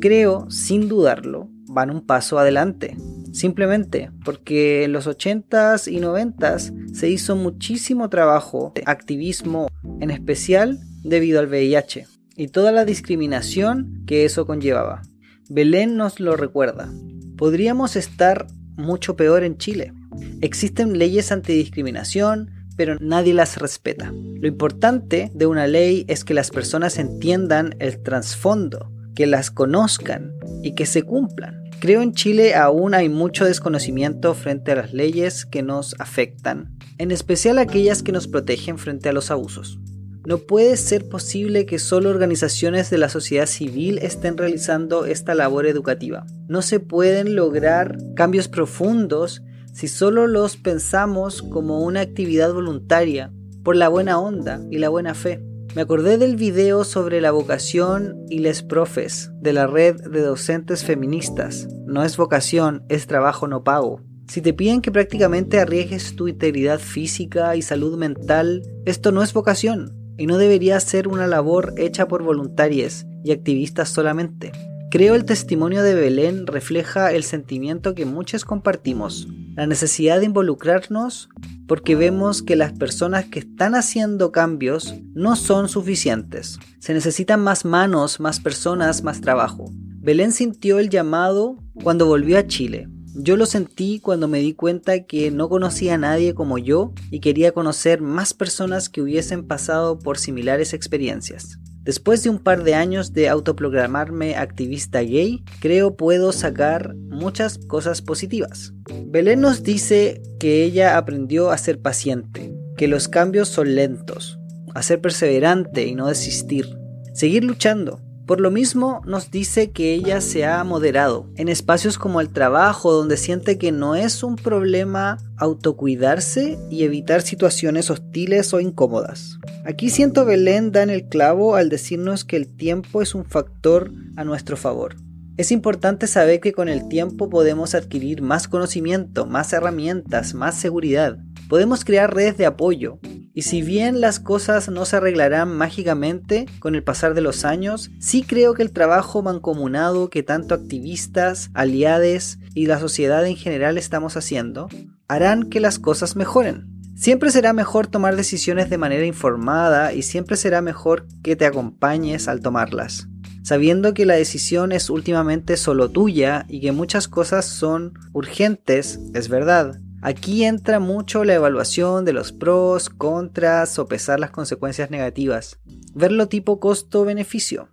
Creo, 0.00 0.50
sin 0.50 0.88
dudarlo, 0.88 1.48
van 1.66 1.90
un 1.90 2.06
paso 2.06 2.38
adelante. 2.38 2.96
Simplemente 3.32 4.10
porque 4.24 4.84
en 4.84 4.92
los 4.92 5.06
80s 5.06 5.90
y 5.92 6.00
90s 6.00 6.94
se 6.94 7.08
hizo 7.10 7.36
muchísimo 7.36 8.08
trabajo 8.08 8.72
de 8.74 8.82
activismo, 8.86 9.68
en 10.00 10.10
especial 10.10 10.80
debido 11.02 11.40
al 11.40 11.48
VIH 11.48 12.06
y 12.36 12.48
toda 12.48 12.72
la 12.72 12.84
discriminación 12.84 14.04
que 14.06 14.24
eso 14.24 14.46
conllevaba. 14.46 15.02
Belén 15.50 15.96
nos 15.96 16.20
lo 16.20 16.36
recuerda. 16.36 16.88
Podríamos 17.36 17.96
estar 17.96 18.46
mucho 18.76 19.16
peor 19.16 19.42
en 19.42 19.58
Chile. 19.58 19.92
Existen 20.40 20.98
leyes 20.98 21.32
antidiscriminación, 21.32 22.50
pero 22.76 22.96
nadie 23.00 23.34
las 23.34 23.58
respeta. 23.58 24.12
Lo 24.12 24.46
importante 24.46 25.32
de 25.34 25.46
una 25.46 25.66
ley 25.66 26.04
es 26.08 26.24
que 26.24 26.34
las 26.34 26.50
personas 26.50 26.98
entiendan 26.98 27.74
el 27.80 28.02
trasfondo, 28.02 28.92
que 29.18 29.26
las 29.26 29.50
conozcan 29.50 30.32
y 30.62 30.76
que 30.76 30.86
se 30.86 31.02
cumplan. 31.02 31.64
Creo 31.80 32.02
en 32.02 32.12
Chile 32.12 32.54
aún 32.54 32.94
hay 32.94 33.08
mucho 33.08 33.44
desconocimiento 33.44 34.32
frente 34.32 34.70
a 34.70 34.76
las 34.76 34.92
leyes 34.92 35.44
que 35.44 35.64
nos 35.64 35.96
afectan, 35.98 36.78
en 36.98 37.10
especial 37.10 37.58
aquellas 37.58 38.04
que 38.04 38.12
nos 38.12 38.28
protegen 38.28 38.78
frente 38.78 39.08
a 39.08 39.12
los 39.12 39.32
abusos. 39.32 39.80
No 40.24 40.38
puede 40.38 40.76
ser 40.76 41.08
posible 41.08 41.66
que 41.66 41.80
solo 41.80 42.10
organizaciones 42.10 42.90
de 42.90 42.98
la 42.98 43.08
sociedad 43.08 43.46
civil 43.46 43.98
estén 44.02 44.38
realizando 44.38 45.04
esta 45.04 45.34
labor 45.34 45.66
educativa. 45.66 46.24
No 46.46 46.62
se 46.62 46.78
pueden 46.78 47.34
lograr 47.34 47.98
cambios 48.14 48.46
profundos 48.46 49.42
si 49.72 49.88
solo 49.88 50.28
los 50.28 50.56
pensamos 50.56 51.42
como 51.42 51.80
una 51.80 52.02
actividad 52.02 52.54
voluntaria, 52.54 53.32
por 53.64 53.74
la 53.74 53.88
buena 53.88 54.20
onda 54.20 54.60
y 54.70 54.78
la 54.78 54.90
buena 54.90 55.14
fe. 55.14 55.47
Me 55.78 55.82
acordé 55.82 56.18
del 56.18 56.34
video 56.34 56.82
sobre 56.82 57.20
la 57.20 57.30
vocación 57.30 58.26
y 58.28 58.40
les 58.40 58.64
profes 58.64 59.30
de 59.40 59.52
la 59.52 59.68
red 59.68 59.94
de 60.10 60.22
docentes 60.22 60.82
feministas. 60.82 61.68
No 61.86 62.02
es 62.02 62.16
vocación, 62.16 62.82
es 62.88 63.06
trabajo 63.06 63.46
no 63.46 63.62
pago. 63.62 64.00
Si 64.26 64.40
te 64.40 64.52
piden 64.52 64.80
que 64.80 64.90
prácticamente 64.90 65.60
arriesgues 65.60 66.16
tu 66.16 66.26
integridad 66.26 66.80
física 66.80 67.54
y 67.54 67.62
salud 67.62 67.96
mental, 67.96 68.62
esto 68.86 69.12
no 69.12 69.22
es 69.22 69.32
vocación 69.32 69.94
y 70.18 70.26
no 70.26 70.36
debería 70.36 70.80
ser 70.80 71.06
una 71.06 71.28
labor 71.28 71.74
hecha 71.76 72.08
por 72.08 72.24
voluntarios 72.24 73.06
y 73.22 73.30
activistas 73.30 73.88
solamente. 73.88 74.50
Creo 74.90 75.14
el 75.14 75.26
testimonio 75.26 75.84
de 75.84 75.94
Belén 75.94 76.48
refleja 76.48 77.12
el 77.12 77.22
sentimiento 77.22 77.94
que 77.94 78.04
muchos 78.04 78.44
compartimos, 78.44 79.28
la 79.58 79.66
necesidad 79.66 80.20
de 80.20 80.26
involucrarnos 80.26 81.30
porque 81.66 81.96
vemos 81.96 82.42
que 82.42 82.54
las 82.54 82.74
personas 82.74 83.24
que 83.24 83.40
están 83.40 83.74
haciendo 83.74 84.30
cambios 84.30 84.94
no 85.14 85.34
son 85.34 85.68
suficientes. 85.68 86.60
Se 86.78 86.94
necesitan 86.94 87.40
más 87.40 87.64
manos, 87.64 88.20
más 88.20 88.38
personas, 88.38 89.02
más 89.02 89.20
trabajo. 89.20 89.64
Belén 89.98 90.30
sintió 90.30 90.78
el 90.78 90.90
llamado 90.90 91.56
cuando 91.82 92.06
volvió 92.06 92.38
a 92.38 92.46
Chile. 92.46 92.88
Yo 93.16 93.36
lo 93.36 93.46
sentí 93.46 93.98
cuando 93.98 94.28
me 94.28 94.38
di 94.38 94.54
cuenta 94.54 95.06
que 95.06 95.32
no 95.32 95.48
conocía 95.48 95.94
a 95.94 95.98
nadie 95.98 96.34
como 96.34 96.58
yo 96.58 96.92
y 97.10 97.18
quería 97.18 97.50
conocer 97.50 98.00
más 98.00 98.34
personas 98.34 98.88
que 98.88 99.02
hubiesen 99.02 99.44
pasado 99.44 99.98
por 99.98 100.18
similares 100.18 100.72
experiencias. 100.72 101.58
Después 101.88 102.22
de 102.22 102.28
un 102.28 102.38
par 102.38 102.64
de 102.64 102.74
años 102.74 103.14
de 103.14 103.30
autoprogramarme 103.30 104.36
activista 104.36 105.00
gay, 105.00 105.42
creo 105.58 105.96
puedo 105.96 106.32
sacar 106.32 106.94
muchas 106.94 107.56
cosas 107.56 108.02
positivas. 108.02 108.74
Belén 109.06 109.40
nos 109.40 109.62
dice 109.62 110.20
que 110.38 110.64
ella 110.64 110.98
aprendió 110.98 111.50
a 111.50 111.56
ser 111.56 111.80
paciente, 111.80 112.54
que 112.76 112.88
los 112.88 113.08
cambios 113.08 113.48
son 113.48 113.74
lentos, 113.74 114.38
a 114.74 114.82
ser 114.82 115.00
perseverante 115.00 115.86
y 115.86 115.94
no 115.94 116.08
desistir, 116.08 116.76
seguir 117.14 117.42
luchando, 117.42 118.02
por 118.28 118.42
lo 118.42 118.50
mismo 118.50 119.00
nos 119.06 119.30
dice 119.30 119.70
que 119.70 119.94
ella 119.94 120.20
se 120.20 120.44
ha 120.44 120.62
moderado 120.62 121.30
en 121.36 121.48
espacios 121.48 121.96
como 121.96 122.20
el 122.20 122.28
trabajo 122.28 122.92
donde 122.92 123.16
siente 123.16 123.56
que 123.56 123.72
no 123.72 123.94
es 123.94 124.22
un 124.22 124.36
problema 124.36 125.16
autocuidarse 125.38 126.58
y 126.70 126.82
evitar 126.82 127.22
situaciones 127.22 127.90
hostiles 127.90 128.52
o 128.52 128.60
incómodas. 128.60 129.38
Aquí 129.64 129.88
siento 129.88 130.26
Belén 130.26 130.72
da 130.72 130.82
en 130.82 130.90
el 130.90 131.08
clavo 131.08 131.56
al 131.56 131.70
decirnos 131.70 132.26
que 132.26 132.36
el 132.36 132.54
tiempo 132.54 133.00
es 133.00 133.14
un 133.14 133.24
factor 133.24 133.92
a 134.16 134.24
nuestro 134.24 134.58
favor. 134.58 134.96
Es 135.38 135.50
importante 135.50 136.06
saber 136.06 136.40
que 136.40 136.52
con 136.52 136.68
el 136.68 136.86
tiempo 136.86 137.30
podemos 137.30 137.74
adquirir 137.74 138.20
más 138.20 138.46
conocimiento, 138.46 139.24
más 139.24 139.54
herramientas, 139.54 140.34
más 140.34 140.54
seguridad. 140.60 141.16
Podemos 141.48 141.82
crear 141.82 142.14
redes 142.14 142.36
de 142.36 142.44
apoyo, 142.44 142.98
y 143.38 143.42
si 143.42 143.62
bien 143.62 144.00
las 144.00 144.18
cosas 144.18 144.68
no 144.68 144.84
se 144.84 144.96
arreglarán 144.96 145.56
mágicamente 145.56 146.46
con 146.58 146.74
el 146.74 146.82
pasar 146.82 147.14
de 147.14 147.20
los 147.20 147.44
años, 147.44 147.88
sí 148.00 148.24
creo 148.24 148.52
que 148.52 148.64
el 148.64 148.72
trabajo 148.72 149.22
mancomunado 149.22 150.10
que 150.10 150.24
tanto 150.24 150.56
activistas, 150.56 151.48
aliades 151.54 152.40
y 152.52 152.66
la 152.66 152.80
sociedad 152.80 153.24
en 153.24 153.36
general 153.36 153.78
estamos 153.78 154.16
haciendo 154.16 154.66
harán 155.06 155.50
que 155.50 155.60
las 155.60 155.78
cosas 155.78 156.16
mejoren. 156.16 156.66
Siempre 156.96 157.30
será 157.30 157.52
mejor 157.52 157.86
tomar 157.86 158.16
decisiones 158.16 158.70
de 158.70 158.78
manera 158.78 159.06
informada 159.06 159.92
y 159.92 160.02
siempre 160.02 160.36
será 160.36 160.60
mejor 160.60 161.06
que 161.22 161.36
te 161.36 161.46
acompañes 161.46 162.26
al 162.26 162.40
tomarlas, 162.40 163.06
sabiendo 163.44 163.94
que 163.94 164.04
la 164.04 164.14
decisión 164.14 164.72
es 164.72 164.90
últimamente 164.90 165.56
solo 165.56 165.90
tuya 165.90 166.44
y 166.48 166.60
que 166.60 166.72
muchas 166.72 167.06
cosas 167.06 167.44
son 167.44 167.94
urgentes, 168.12 168.98
es 169.14 169.28
verdad, 169.28 169.78
Aquí 170.00 170.44
entra 170.44 170.78
mucho 170.78 171.24
la 171.24 171.34
evaluación 171.34 172.04
de 172.04 172.12
los 172.12 172.30
pros, 172.30 172.88
contras, 172.88 173.80
o 173.80 173.88
pesar 173.88 174.20
las 174.20 174.30
consecuencias 174.30 174.90
negativas. 174.90 175.58
Verlo 175.92 176.28
tipo 176.28 176.60
costo-beneficio. 176.60 177.68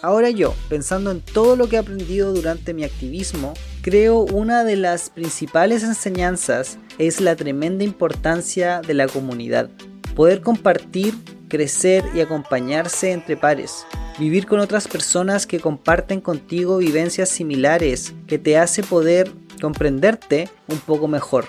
Ahora 0.00 0.30
yo, 0.30 0.54
pensando 0.68 1.10
en 1.10 1.20
todo 1.20 1.56
lo 1.56 1.68
que 1.68 1.74
he 1.76 1.78
aprendido 1.80 2.32
durante 2.32 2.72
mi 2.72 2.84
activismo, 2.84 3.54
creo 3.82 4.20
una 4.20 4.62
de 4.62 4.76
las 4.76 5.10
principales 5.10 5.82
enseñanzas 5.82 6.78
es 6.98 7.20
la 7.20 7.34
tremenda 7.34 7.82
importancia 7.82 8.80
de 8.80 8.94
la 8.94 9.08
comunidad. 9.08 9.70
Poder 10.14 10.40
compartir, 10.40 11.14
crecer 11.48 12.04
y 12.14 12.20
acompañarse 12.20 13.10
entre 13.10 13.36
pares. 13.36 13.86
Vivir 14.18 14.46
con 14.46 14.60
otras 14.60 14.86
personas 14.86 15.46
que 15.46 15.58
comparten 15.58 16.20
contigo 16.20 16.78
vivencias 16.78 17.28
similares 17.28 18.14
que 18.26 18.38
te 18.38 18.58
hace 18.58 18.82
poder 18.82 19.32
comprenderte 19.62 20.50
un 20.66 20.78
poco 20.80 21.06
mejor. 21.06 21.46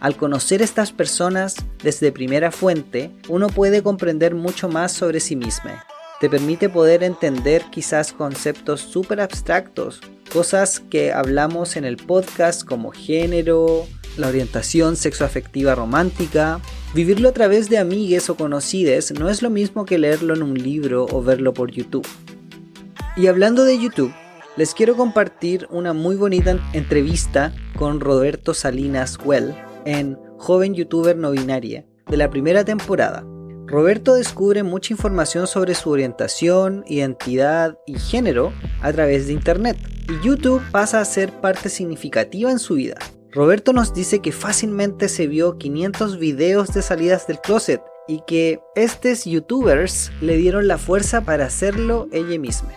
Al 0.00 0.16
conocer 0.16 0.62
estas 0.62 0.92
personas 0.92 1.56
desde 1.82 2.10
primera 2.10 2.50
fuente, 2.50 3.10
uno 3.28 3.48
puede 3.48 3.82
comprender 3.82 4.34
mucho 4.34 4.70
más 4.70 4.92
sobre 4.92 5.20
sí 5.20 5.36
mismo. 5.36 5.70
Te 6.20 6.30
permite 6.30 6.70
poder 6.70 7.02
entender 7.02 7.64
quizás 7.70 8.14
conceptos 8.14 8.80
súper 8.80 9.20
abstractos, 9.20 10.00
cosas 10.32 10.80
que 10.80 11.12
hablamos 11.12 11.76
en 11.76 11.84
el 11.84 11.98
podcast 11.98 12.64
como 12.64 12.92
género, 12.92 13.86
la 14.16 14.28
orientación 14.28 14.96
sexoafectiva 14.96 15.74
romántica. 15.74 16.60
Vivirlo 16.94 17.28
a 17.28 17.32
través 17.32 17.68
de 17.68 17.76
amigues 17.76 18.30
o 18.30 18.36
conocides 18.36 19.12
no 19.12 19.28
es 19.28 19.42
lo 19.42 19.50
mismo 19.50 19.84
que 19.84 19.98
leerlo 19.98 20.34
en 20.34 20.42
un 20.42 20.54
libro 20.54 21.06
o 21.10 21.22
verlo 21.22 21.52
por 21.52 21.70
YouTube. 21.70 22.08
Y 23.16 23.26
hablando 23.26 23.64
de 23.64 23.78
YouTube, 23.78 24.14
les 24.56 24.74
quiero 24.74 24.96
compartir 24.96 25.66
una 25.70 25.92
muy 25.92 26.16
bonita 26.16 26.58
entrevista 26.72 27.54
con 27.76 28.00
Roberto 28.00 28.52
Salinas 28.52 29.18
Well 29.24 29.54
en 29.84 30.18
Joven 30.38 30.74
YouTuber 30.74 31.16
No 31.16 31.30
Binaria 31.30 31.86
de 32.08 32.16
la 32.16 32.30
primera 32.30 32.64
temporada. 32.64 33.24
Roberto 33.66 34.14
descubre 34.14 34.64
mucha 34.64 34.92
información 34.92 35.46
sobre 35.46 35.76
su 35.76 35.90
orientación, 35.90 36.84
identidad 36.88 37.78
y 37.86 37.98
género 37.98 38.52
a 38.82 38.92
través 38.92 39.28
de 39.28 39.32
Internet, 39.32 39.76
y 40.08 40.26
YouTube 40.26 40.62
pasa 40.72 41.00
a 41.00 41.04
ser 41.04 41.30
parte 41.40 41.68
significativa 41.68 42.50
en 42.50 42.58
su 42.58 42.74
vida. 42.74 42.96
Roberto 43.30 43.72
nos 43.72 43.94
dice 43.94 44.18
que 44.18 44.32
fácilmente 44.32 45.08
se 45.08 45.28
vio 45.28 45.56
500 45.56 46.18
videos 46.18 46.74
de 46.74 46.82
salidas 46.82 47.28
del 47.28 47.38
closet 47.38 47.80
y 48.08 48.22
que 48.26 48.60
estos 48.74 49.24
youtubers 49.24 50.10
le 50.20 50.36
dieron 50.36 50.66
la 50.66 50.78
fuerza 50.78 51.20
para 51.20 51.46
hacerlo 51.46 52.08
ella 52.10 52.40
misma. 52.40 52.70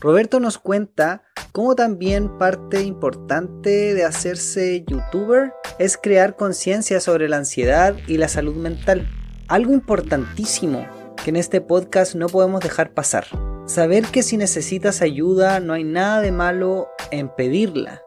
Roberto 0.00 0.40
nos 0.40 0.56
cuenta 0.56 1.22
cómo 1.52 1.74
también 1.74 2.38
parte 2.38 2.82
importante 2.82 3.92
de 3.92 4.04
hacerse 4.04 4.82
youtuber 4.88 5.52
es 5.78 5.98
crear 5.98 6.36
conciencia 6.36 7.00
sobre 7.00 7.28
la 7.28 7.36
ansiedad 7.36 7.94
y 8.06 8.16
la 8.16 8.28
salud 8.28 8.56
mental. 8.56 9.06
Algo 9.46 9.74
importantísimo 9.74 10.86
que 11.22 11.28
en 11.28 11.36
este 11.36 11.60
podcast 11.60 12.14
no 12.14 12.28
podemos 12.28 12.60
dejar 12.60 12.94
pasar. 12.94 13.26
Saber 13.66 14.04
que 14.06 14.22
si 14.22 14.38
necesitas 14.38 15.02
ayuda 15.02 15.60
no 15.60 15.74
hay 15.74 15.84
nada 15.84 16.22
de 16.22 16.32
malo 16.32 16.88
en 17.10 17.28
pedirla. 17.28 18.00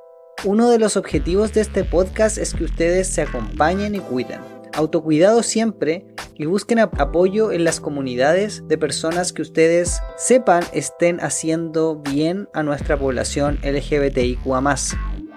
Uno 0.45 0.71
de 0.71 0.79
los 0.79 0.97
objetivos 0.97 1.53
de 1.53 1.61
este 1.61 1.83
podcast 1.83 2.39
es 2.39 2.55
que 2.55 2.63
ustedes 2.63 3.07
se 3.07 3.21
acompañen 3.21 3.93
y 3.93 3.99
cuiden. 3.99 4.41
Autocuidado 4.73 5.43
siempre 5.43 6.07
y 6.37 6.45
busquen 6.45 6.79
apoyo 6.79 7.51
en 7.51 7.63
las 7.63 7.79
comunidades 7.79 8.67
de 8.67 8.77
personas 8.77 9.33
que 9.33 9.41
ustedes 9.41 9.99
sepan 10.17 10.63
estén 10.73 11.19
haciendo 11.19 11.97
bien 11.97 12.47
a 12.53 12.63
nuestra 12.63 12.97
población 12.97 13.59
LGBTIQA. 13.63 14.75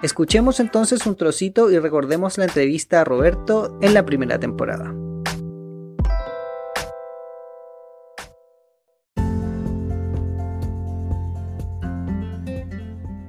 Escuchemos 0.03 0.59
entonces 0.59 1.05
un 1.05 1.15
trocito 1.15 1.71
y 1.71 1.79
recordemos 1.79 2.37
la 2.37 2.45
entrevista 2.45 3.01
a 3.01 3.03
Roberto 3.03 3.77
en 3.81 3.93
la 3.93 4.05
primera 4.05 4.39
temporada. 4.39 4.93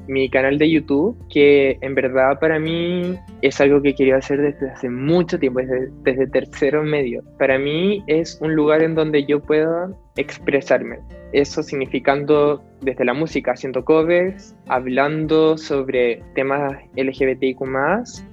mi 0.09 0.29
canal 0.31 0.59
de 0.59 0.71
YouTube, 0.71 1.17
que 1.29 1.79
en 1.81 1.95
verdad 1.95 2.41
para 2.41 2.59
mí 2.59 3.15
es 3.43 3.61
algo 3.61 3.81
que 3.83 3.95
quería 3.95 4.17
hacer 4.17 4.41
desde 4.41 4.71
hace 4.71 4.89
mucho 4.89 5.39
tiempo, 5.39 5.61
desde, 5.61 5.91
desde 6.03 6.27
tercero 6.29 6.83
medio. 6.83 7.23
Para 7.39 7.59
mí 7.59 8.03
es 8.07 8.39
un 8.41 8.55
lugar 8.55 8.83
en 8.83 8.95
donde 8.95 9.25
yo 9.25 9.41
pueda 9.41 9.91
expresarme. 10.19 10.99
Eso 11.33 11.63
significando 11.63 12.63
desde 12.81 13.05
la 13.05 13.13
música, 13.13 13.53
haciendo 13.53 13.85
covers, 13.85 14.55
hablando 14.69 15.59
sobre 15.59 16.23
temas 16.35 16.73
LGBTIQ, 16.97 17.59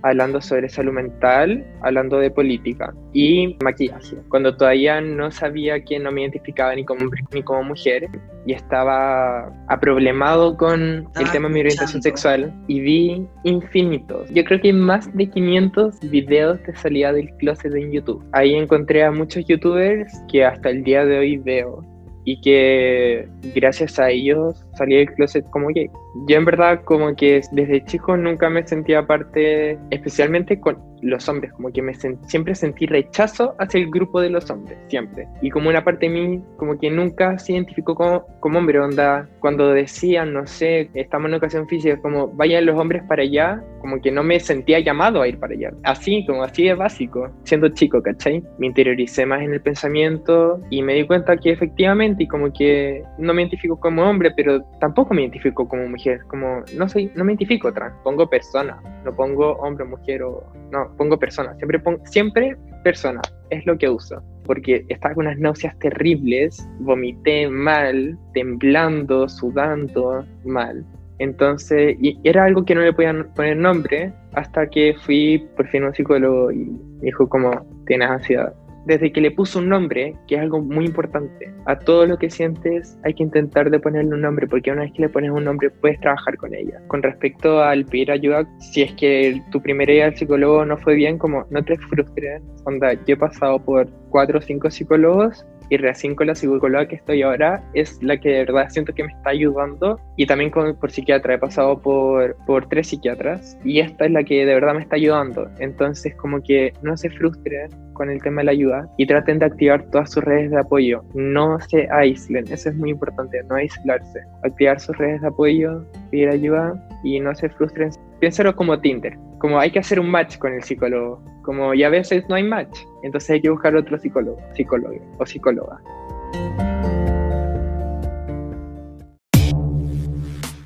hablando 0.01 0.41
sobre 0.41 0.69
salud 0.69 0.93
mental, 0.93 1.65
hablando 1.81 2.19
de 2.19 2.31
política 2.31 2.93
y 3.13 3.57
maquillaje. 3.63 4.17
Cuando 4.29 4.55
todavía 4.55 5.01
no 5.01 5.31
sabía 5.31 5.83
que 5.83 5.99
no 5.99 6.11
me 6.11 6.21
identificaba 6.21 6.75
ni 6.75 6.85
como 6.85 7.09
ni 7.33 7.43
como 7.43 7.63
mujer 7.63 8.07
y 8.45 8.53
estaba 8.53 9.51
aproblemado 9.67 10.55
con 10.55 11.07
el 11.19 11.31
tema 11.31 11.47
de 11.47 11.53
mi 11.53 11.59
orientación 11.61 12.01
sexual 12.01 12.53
y 12.67 12.79
vi 12.79 13.27
infinitos. 13.43 14.29
Yo 14.31 14.43
creo 14.45 14.61
que 14.61 14.67
hay 14.67 14.73
más 14.95 15.13
de 15.13 15.29
500 15.29 15.99
videos 16.09 16.63
de 16.63 16.73
salida 16.75 17.11
del 17.11 17.29
closet 17.37 17.73
en 17.75 17.91
YouTube. 17.91 18.23
Ahí 18.31 18.55
encontré 18.55 19.03
a 19.03 19.11
muchos 19.11 19.45
youtubers 19.45 20.09
que 20.31 20.45
hasta 20.45 20.69
el 20.69 20.85
día 20.85 21.03
de 21.03 21.19
hoy 21.19 21.37
veo 21.37 21.83
y 22.23 22.39
que 22.39 23.27
gracias 23.53 23.99
a 23.99 24.09
ellos 24.09 24.65
salí 24.77 24.95
del 24.95 25.13
closet 25.15 25.45
como 25.49 25.67
gay. 25.67 25.89
Yo 26.27 26.37
en 26.37 26.45
verdad 26.45 26.81
como 26.83 27.15
que 27.15 27.41
desde 27.51 27.83
chico 27.85 28.15
nunca 28.15 28.49
me 28.49 28.65
sentía 28.65 29.05
parte, 29.05 29.77
especialmente 29.91 30.59
con 30.59 30.77
los 31.01 31.27
hombres, 31.29 31.51
como 31.53 31.71
que 31.71 31.81
me 31.81 31.93
siempre 31.93 32.55
sentí 32.55 32.85
rechazo 32.85 33.55
hacia 33.59 33.79
el 33.79 33.91
grupo 33.91 34.21
de 34.21 34.29
los 34.29 34.49
hombres, 34.49 34.77
siempre. 34.87 35.27
Y 35.41 35.49
como 35.49 35.69
una 35.69 35.83
parte 35.83 36.09
de 36.09 36.13
mí, 36.13 36.41
como 36.57 36.79
que 36.79 36.89
nunca 36.89 37.37
se 37.37 37.53
identificó 37.53 37.95
como, 37.95 38.25
como 38.39 38.59
hombre, 38.59 38.79
onda, 38.79 39.27
cuando 39.39 39.71
decían, 39.73 40.33
no 40.33 40.47
sé, 40.47 40.89
estamos 40.93 41.29
en 41.29 41.35
ocasión 41.35 41.67
física, 41.67 41.97
como 42.01 42.27
vayan 42.29 42.65
los 42.65 42.79
hombres 42.79 43.03
para 43.03 43.23
allá, 43.23 43.63
como 43.79 44.01
que 44.01 44.11
no 44.11 44.23
me 44.23 44.39
sentía 44.39 44.79
llamado 44.79 45.21
a 45.21 45.27
ir 45.27 45.37
para 45.37 45.53
allá. 45.53 45.71
Así, 45.83 46.25
como 46.25 46.43
así 46.43 46.63
de 46.63 46.73
básico, 46.73 47.29
siendo 47.43 47.69
chico, 47.69 48.01
¿cachai? 48.01 48.43
Me 48.57 48.67
interioricé 48.67 49.25
más 49.25 49.41
en 49.41 49.53
el 49.53 49.61
pensamiento 49.61 50.59
y 50.71 50.81
me 50.81 50.95
di 50.95 51.05
cuenta 51.05 51.37
que 51.37 51.51
efectivamente, 51.51 52.23
y 52.23 52.27
como 52.27 52.51
que 52.51 53.03
no 53.19 53.33
me 53.33 53.43
identifico 53.43 53.79
como 53.79 54.03
hombre, 54.03 54.31
pero 54.35 54.63
tampoco 54.79 55.13
me 55.13 55.21
identifico 55.21 55.67
como 55.67 55.87
mujer, 55.87 56.04
como 56.27 56.63
no 56.75 56.87
soy, 56.89 57.11
no 57.15 57.23
me 57.23 57.33
identifico 57.33 57.73
trans, 57.73 57.93
pongo 58.03 58.29
persona, 58.29 58.81
no 59.03 59.13
pongo 59.13 59.53
hombre, 59.57 59.85
mujer 59.85 60.23
o 60.23 60.43
no, 60.71 60.91
pongo 60.97 61.17
persona, 61.17 61.55
siempre 61.55 61.79
pongo, 61.79 62.05
siempre 62.05 62.57
persona, 62.83 63.21
es 63.49 63.65
lo 63.65 63.77
que 63.77 63.89
uso, 63.89 64.21
porque 64.45 64.85
estaba 64.89 65.15
con 65.15 65.25
unas 65.25 65.39
náuseas 65.39 65.77
terribles, 65.79 66.67
vomité 66.79 67.49
mal, 67.49 68.17
temblando, 68.33 69.27
sudando 69.27 70.25
mal. 70.45 70.85
Entonces, 71.17 71.95
y 72.01 72.19
era 72.23 72.43
algo 72.43 72.65
que 72.65 72.75
no 72.75 72.81
le 72.81 72.91
podían 72.91 73.31
poner 73.35 73.55
nombre 73.57 74.11
hasta 74.33 74.67
que 74.67 74.93
fui 75.05 75.47
por 75.55 75.67
fin 75.69 75.83
a 75.83 75.87
un 75.87 75.95
psicólogo 75.95 76.51
y 76.51 76.65
me 76.65 77.05
dijo 77.05 77.27
como, 77.29 77.65
tienes 77.87 78.09
ansiedad 78.09 78.53
desde 78.85 79.11
que 79.11 79.21
le 79.21 79.31
puso 79.31 79.59
un 79.59 79.69
nombre, 79.69 80.15
que 80.27 80.35
es 80.35 80.41
algo 80.41 80.61
muy 80.61 80.85
importante, 80.85 81.51
a 81.65 81.77
todo 81.77 82.05
lo 82.05 82.17
que 82.17 82.29
sientes 82.29 82.97
hay 83.03 83.13
que 83.13 83.23
intentar 83.23 83.69
de 83.69 83.79
ponerle 83.79 84.13
un 84.13 84.21
nombre, 84.21 84.47
porque 84.47 84.71
una 84.71 84.83
vez 84.83 84.93
que 84.93 85.03
le 85.03 85.09
pones 85.09 85.31
un 85.31 85.43
nombre 85.43 85.69
puedes 85.69 85.99
trabajar 85.99 86.37
con 86.37 86.53
ella. 86.53 86.81
Con 86.87 87.01
respecto 87.03 87.61
al 87.61 87.85
pedir 87.85 88.11
ayuda, 88.11 88.47
si 88.59 88.83
es 88.83 88.93
que 88.93 89.41
tu 89.51 89.61
primera 89.61 89.91
idea 89.91 90.05
al 90.05 90.15
psicólogo 90.15 90.65
no 90.65 90.77
fue 90.77 90.95
bien, 90.95 91.17
como 91.17 91.45
no 91.49 91.63
te 91.63 91.77
frustres, 91.77 92.41
onda, 92.65 92.93
yo 92.93 93.15
he 93.15 93.17
pasado 93.17 93.59
por 93.59 93.89
cuatro 94.09 94.39
o 94.39 94.41
cinco 94.41 94.69
psicólogos 94.69 95.45
y 95.69 95.77
recién 95.77 96.15
con 96.15 96.27
la 96.27 96.35
psicóloga 96.35 96.87
que 96.87 96.95
estoy 96.95 97.21
ahora 97.21 97.63
es 97.73 98.01
la 98.01 98.17
que 98.17 98.29
de 98.29 98.45
verdad 98.45 98.69
siento 98.69 98.93
que 98.93 99.03
me 99.03 99.11
está 99.11 99.31
ayudando 99.31 99.99
y 100.17 100.25
también 100.25 100.49
con, 100.51 100.75
por 100.75 100.91
psiquiatra, 100.91 101.35
he 101.35 101.37
pasado 101.39 101.79
por, 101.79 102.35
por 102.45 102.67
tres 102.69 102.87
psiquiatras 102.87 103.57
y 103.63 103.79
esta 103.79 104.05
es 104.05 104.11
la 104.11 104.23
que 104.23 104.45
de 104.45 104.53
verdad 104.53 104.73
me 104.73 104.81
está 104.81 104.95
ayudando. 104.95 105.49
Entonces 105.59 106.15
como 106.15 106.41
que 106.41 106.73
no 106.81 106.95
se 106.97 107.09
frustren 107.09 107.69
con 107.95 108.09
el 108.09 108.21
tema 108.21 108.41
de 108.41 108.45
la 108.45 108.51
ayuda 108.51 108.87
y 108.97 109.07
traten 109.07 109.39
de 109.39 109.45
activar 109.45 109.83
todas 109.89 110.11
sus 110.11 110.23
redes 110.23 110.51
de 110.51 110.59
apoyo. 110.59 111.03
No 111.15 111.59
se 111.61 111.87
aíslen, 111.91 112.45
eso 112.51 112.69
es 112.69 112.75
muy 112.75 112.91
importante, 112.91 113.41
no 113.49 113.55
aislarse. 113.55 114.19
Activar 114.43 114.79
sus 114.79 114.95
redes 114.97 115.21
de 115.21 115.27
apoyo, 115.27 115.83
pedir 116.11 116.29
ayuda 116.29 116.73
y 117.03 117.19
no 117.19 117.33
se 117.33 117.49
frustren. 117.49 117.89
Piénsalo 118.19 118.55
como 118.55 118.79
Tinder, 118.79 119.17
como 119.39 119.59
hay 119.59 119.71
que 119.71 119.79
hacer 119.79 119.99
un 119.99 120.09
match 120.09 120.37
con 120.37 120.53
el 120.53 120.63
psicólogo, 120.63 121.21
como 121.43 121.73
y 121.73 121.83
a 121.83 121.89
veces 121.89 122.23
no 122.29 122.35
hay 122.35 122.43
match, 122.43 122.79
entonces 123.03 123.29
hay 123.29 123.41
que 123.41 123.49
buscar 123.49 123.75
otro 123.75 123.99
psicólogo, 123.99 124.39
psicólogo 124.55 124.95
o 125.19 125.25
psicóloga. 125.25 125.81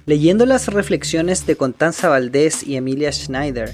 Leyendo 0.06 0.46
las 0.46 0.68
reflexiones 0.74 1.46
de 1.46 1.56
Constanza 1.56 2.10
Valdés 2.10 2.66
y 2.66 2.78
Emilia 2.78 3.12
Schneider, 3.12 3.72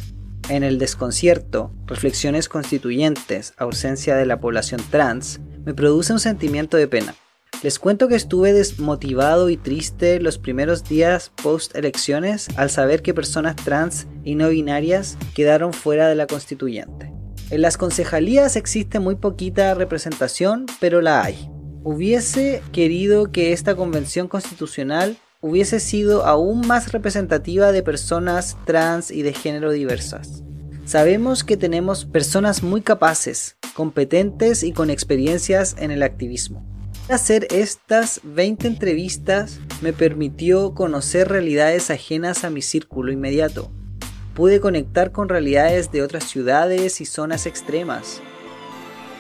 en 0.49 0.63
el 0.63 0.79
desconcierto, 0.79 1.71
reflexiones 1.85 2.49
constituyentes, 2.49 3.53
ausencia 3.57 4.15
de 4.15 4.25
la 4.25 4.39
población 4.39 4.81
trans, 4.89 5.41
me 5.65 5.73
produce 5.73 6.13
un 6.13 6.19
sentimiento 6.19 6.77
de 6.77 6.87
pena. 6.87 7.15
Les 7.63 7.79
cuento 7.79 8.07
que 8.07 8.15
estuve 8.15 8.53
desmotivado 8.53 9.49
y 9.49 9.57
triste 9.57 10.19
los 10.19 10.37
primeros 10.37 10.83
días 10.83 11.31
post 11.41 11.75
elecciones 11.75 12.47
al 12.57 12.69
saber 12.69 13.01
que 13.01 13.13
personas 13.13 13.55
trans 13.55 14.07
y 14.23 14.35
no 14.35 14.49
binarias 14.49 15.17
quedaron 15.33 15.73
fuera 15.73 16.07
de 16.07 16.15
la 16.15 16.27
constituyente. 16.27 17.11
En 17.49 17.61
las 17.61 17.77
concejalías 17.77 18.55
existe 18.55 18.99
muy 18.99 19.15
poquita 19.15 19.73
representación, 19.73 20.65
pero 20.79 21.01
la 21.01 21.23
hay. 21.23 21.49
Hubiese 21.83 22.61
querido 22.71 23.31
que 23.31 23.53
esta 23.53 23.75
convención 23.75 24.27
constitucional 24.27 25.17
hubiese 25.41 25.79
sido 25.79 26.25
aún 26.25 26.65
más 26.67 26.91
representativa 26.91 27.71
de 27.71 27.83
personas 27.83 28.57
trans 28.65 29.11
y 29.11 29.21
de 29.21 29.33
género 29.33 29.71
diversas. 29.71 30.43
Sabemos 30.85 31.43
que 31.43 31.57
tenemos 31.57 32.05
personas 32.05 32.63
muy 32.63 32.81
capaces, 32.81 33.57
competentes 33.75 34.63
y 34.63 34.71
con 34.71 34.89
experiencias 34.89 35.75
en 35.79 35.91
el 35.91 36.03
activismo. 36.03 36.74
Hacer 37.07 37.47
estas 37.51 38.19
20 38.23 38.65
entrevistas 38.65 39.59
me 39.81 39.93
permitió 39.93 40.73
conocer 40.73 41.27
realidades 41.27 41.91
ajenas 41.91 42.43
a 42.43 42.49
mi 42.49 42.63
círculo 42.63 43.11
inmediato. 43.11 43.69
Pude 44.33 44.59
conectar 44.59 45.11
con 45.11 45.29
realidades 45.29 45.91
de 45.91 46.01
otras 46.01 46.23
ciudades 46.23 47.01
y 47.01 47.05
zonas 47.05 47.45
extremas. 47.45 48.21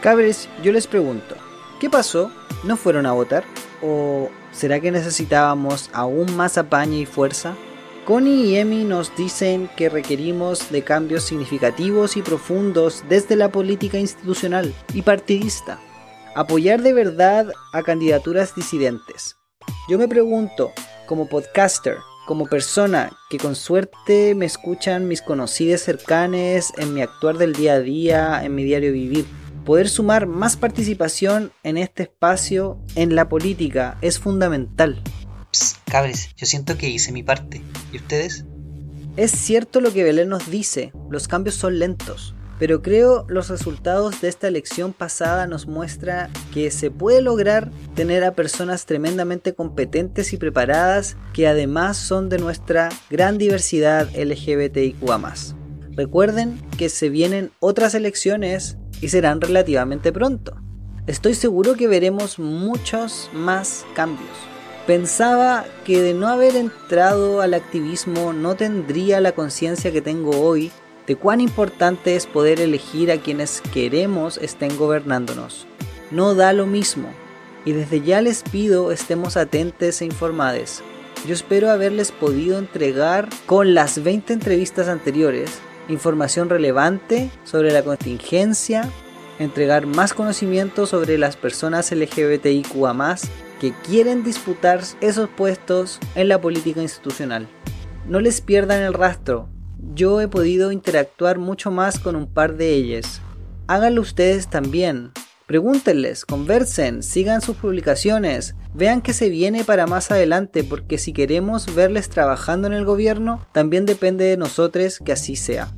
Cabres, 0.01 0.49
yo 0.63 0.71
les 0.71 0.87
pregunto, 0.87 1.35
¿qué 1.79 1.87
pasó? 1.87 2.31
¿No 2.63 2.75
fueron 2.75 3.05
a 3.05 3.11
votar? 3.11 3.43
¿O 3.83 4.29
será 4.51 4.79
que 4.79 4.89
necesitábamos 4.89 5.91
aún 5.93 6.35
más 6.35 6.57
apañe 6.57 7.01
y 7.01 7.05
fuerza? 7.05 7.55
Connie 8.03 8.45
y 8.45 8.55
Emi 8.55 8.83
nos 8.83 9.15
dicen 9.15 9.69
que 9.77 9.89
requerimos 9.89 10.71
de 10.71 10.81
cambios 10.81 11.23
significativos 11.23 12.17
y 12.17 12.23
profundos 12.23 13.03
desde 13.09 13.35
la 13.35 13.49
política 13.49 13.99
institucional 13.99 14.73
y 14.91 15.03
partidista 15.03 15.79
apoyar 16.35 16.81
de 16.81 16.93
verdad 16.93 17.51
a 17.71 17.81
candidaturas 17.81 18.53
disidentes. 18.55 19.37
Yo 19.89 19.97
me 19.97 20.07
pregunto, 20.07 20.71
como 21.07 21.27
podcaster, 21.27 21.95
como 22.27 22.45
persona 22.45 23.11
que 23.29 23.37
con 23.37 23.55
suerte 23.55 24.35
me 24.35 24.45
escuchan 24.45 25.07
mis 25.07 25.21
conocidos 25.21 25.81
cercanes 25.81 26.73
en 26.77 26.93
mi 26.93 27.01
actuar 27.01 27.37
del 27.37 27.53
día 27.53 27.73
a 27.73 27.79
día, 27.79 28.43
en 28.43 28.53
mi 28.53 28.63
diario 28.63 28.91
vivir, 28.91 29.25
poder 29.63 29.87
sumar 29.87 30.27
más 30.27 30.57
participación 30.57 31.51
en 31.63 31.77
este 31.77 32.03
espacio, 32.03 32.79
en 32.95 33.15
la 33.15 33.29
política, 33.29 33.97
es 34.01 34.19
fundamental. 34.19 35.01
Psst, 35.51 35.77
cabres, 35.89 36.29
yo 36.35 36.45
siento 36.45 36.77
que 36.77 36.89
hice 36.89 37.13
mi 37.13 37.23
parte. 37.23 37.61
¿Y 37.93 37.97
ustedes? 37.97 38.45
Es 39.15 39.31
cierto 39.31 39.79
lo 39.79 39.93
que 39.93 40.03
Belén 40.03 40.27
nos 40.27 40.51
dice, 40.51 40.91
los 41.09 41.29
cambios 41.29 41.55
son 41.55 41.79
lentos, 41.79 42.35
pero 42.59 42.81
creo 42.81 43.25
los 43.27 43.49
resultados 43.49 44.21
de 44.21 44.29
esta 44.29 44.47
elección 44.47 44.93
pasada 44.93 45.47
nos 45.47 45.67
muestra 45.67 46.29
que 46.53 46.71
se 46.71 46.91
puede 46.91 47.21
lograr 47.21 47.71
tener 47.95 48.23
a 48.23 48.33
personas 48.33 48.85
tremendamente 48.85 49.53
competentes 49.53 50.33
y 50.33 50.37
preparadas 50.37 51.17
que 51.33 51.47
además 51.47 51.97
son 51.97 52.29
de 52.29 52.37
nuestra 52.37 52.89
gran 53.09 53.37
diversidad 53.37 54.09
LGBTIQA+. 54.15 55.33
Recuerden 55.91 56.61
que 56.77 56.89
se 56.89 57.09
vienen 57.09 57.51
otras 57.59 57.95
elecciones 57.95 58.77
y 59.01 59.09
serán 59.09 59.41
relativamente 59.41 60.11
pronto. 60.11 60.57
Estoy 61.07 61.35
seguro 61.35 61.75
que 61.75 61.87
veremos 61.87 62.39
muchos 62.39 63.29
más 63.33 63.85
cambios. 63.93 64.29
Pensaba 64.87 65.65
que 65.83 66.01
de 66.01 66.13
no 66.13 66.27
haber 66.27 66.55
entrado 66.55 67.41
al 67.41 67.53
activismo 67.53 68.33
no 68.33 68.55
tendría 68.55 69.19
la 69.19 69.31
conciencia 69.31 69.91
que 69.91 70.01
tengo 70.01 70.31
hoy 70.41 70.71
de 71.07 71.15
cuán 71.15 71.41
importante 71.41 72.15
es 72.15 72.25
poder 72.25 72.59
elegir 72.59 73.11
a 73.11 73.17
quienes 73.17 73.61
queremos 73.73 74.37
estén 74.37 74.75
gobernándonos. 74.77 75.67
No 76.11 76.35
da 76.35 76.53
lo 76.53 76.65
mismo, 76.65 77.09
y 77.65 77.73
desde 77.73 78.01
ya 78.01 78.21
les 78.21 78.43
pido 78.43 78.91
estemos 78.91 79.37
atentos 79.37 80.01
e 80.01 80.05
informados. 80.05 80.81
Yo 81.27 81.33
espero 81.33 81.71
haberles 81.71 82.11
podido 82.11 82.59
entregar 82.59 83.29
con 83.45 83.73
las 83.73 84.03
20 84.03 84.33
entrevistas 84.33 84.87
anteriores 84.87 85.59
información 85.87 86.49
relevante 86.49 87.29
sobre 87.43 87.71
la 87.71 87.83
contingencia, 87.83 88.89
entregar 89.39 89.85
más 89.85 90.13
conocimiento 90.13 90.85
sobre 90.85 91.17
las 91.17 91.35
personas 91.35 91.91
LGBTIQA 91.91 93.17
que 93.59 93.73
quieren 93.85 94.23
disputar 94.23 94.81
esos 95.01 95.29
puestos 95.29 95.99
en 96.15 96.27
la 96.27 96.41
política 96.41 96.81
institucional. 96.81 97.47
No 98.07 98.19
les 98.19 98.41
pierdan 98.41 98.81
el 98.81 98.93
rastro, 98.93 99.49
yo 99.93 100.21
he 100.21 100.27
podido 100.27 100.71
interactuar 100.71 101.37
mucho 101.37 101.71
más 101.71 101.99
con 101.99 102.15
un 102.15 102.27
par 102.27 102.57
de 102.57 102.73
ellas. 102.73 103.21
Háganlo 103.67 104.01
ustedes 104.01 104.49
también. 104.49 105.11
Pregúntenles, 105.45 106.25
conversen, 106.25 107.03
sigan 107.03 107.41
sus 107.41 107.55
publicaciones, 107.57 108.55
vean 108.73 109.01
qué 109.01 109.13
se 109.13 109.29
viene 109.29 109.63
para 109.63 109.85
más 109.85 110.09
adelante, 110.09 110.63
porque 110.63 110.97
si 110.97 111.13
queremos 111.13 111.75
verles 111.75 112.09
trabajando 112.09 112.67
en 112.67 112.73
el 112.73 112.83
gobierno, 112.83 113.45
también 113.51 113.85
depende 113.85 114.25
de 114.25 114.37
nosotros 114.37 114.99
que 115.05 115.11
así 115.11 115.35
sea. 115.35 115.71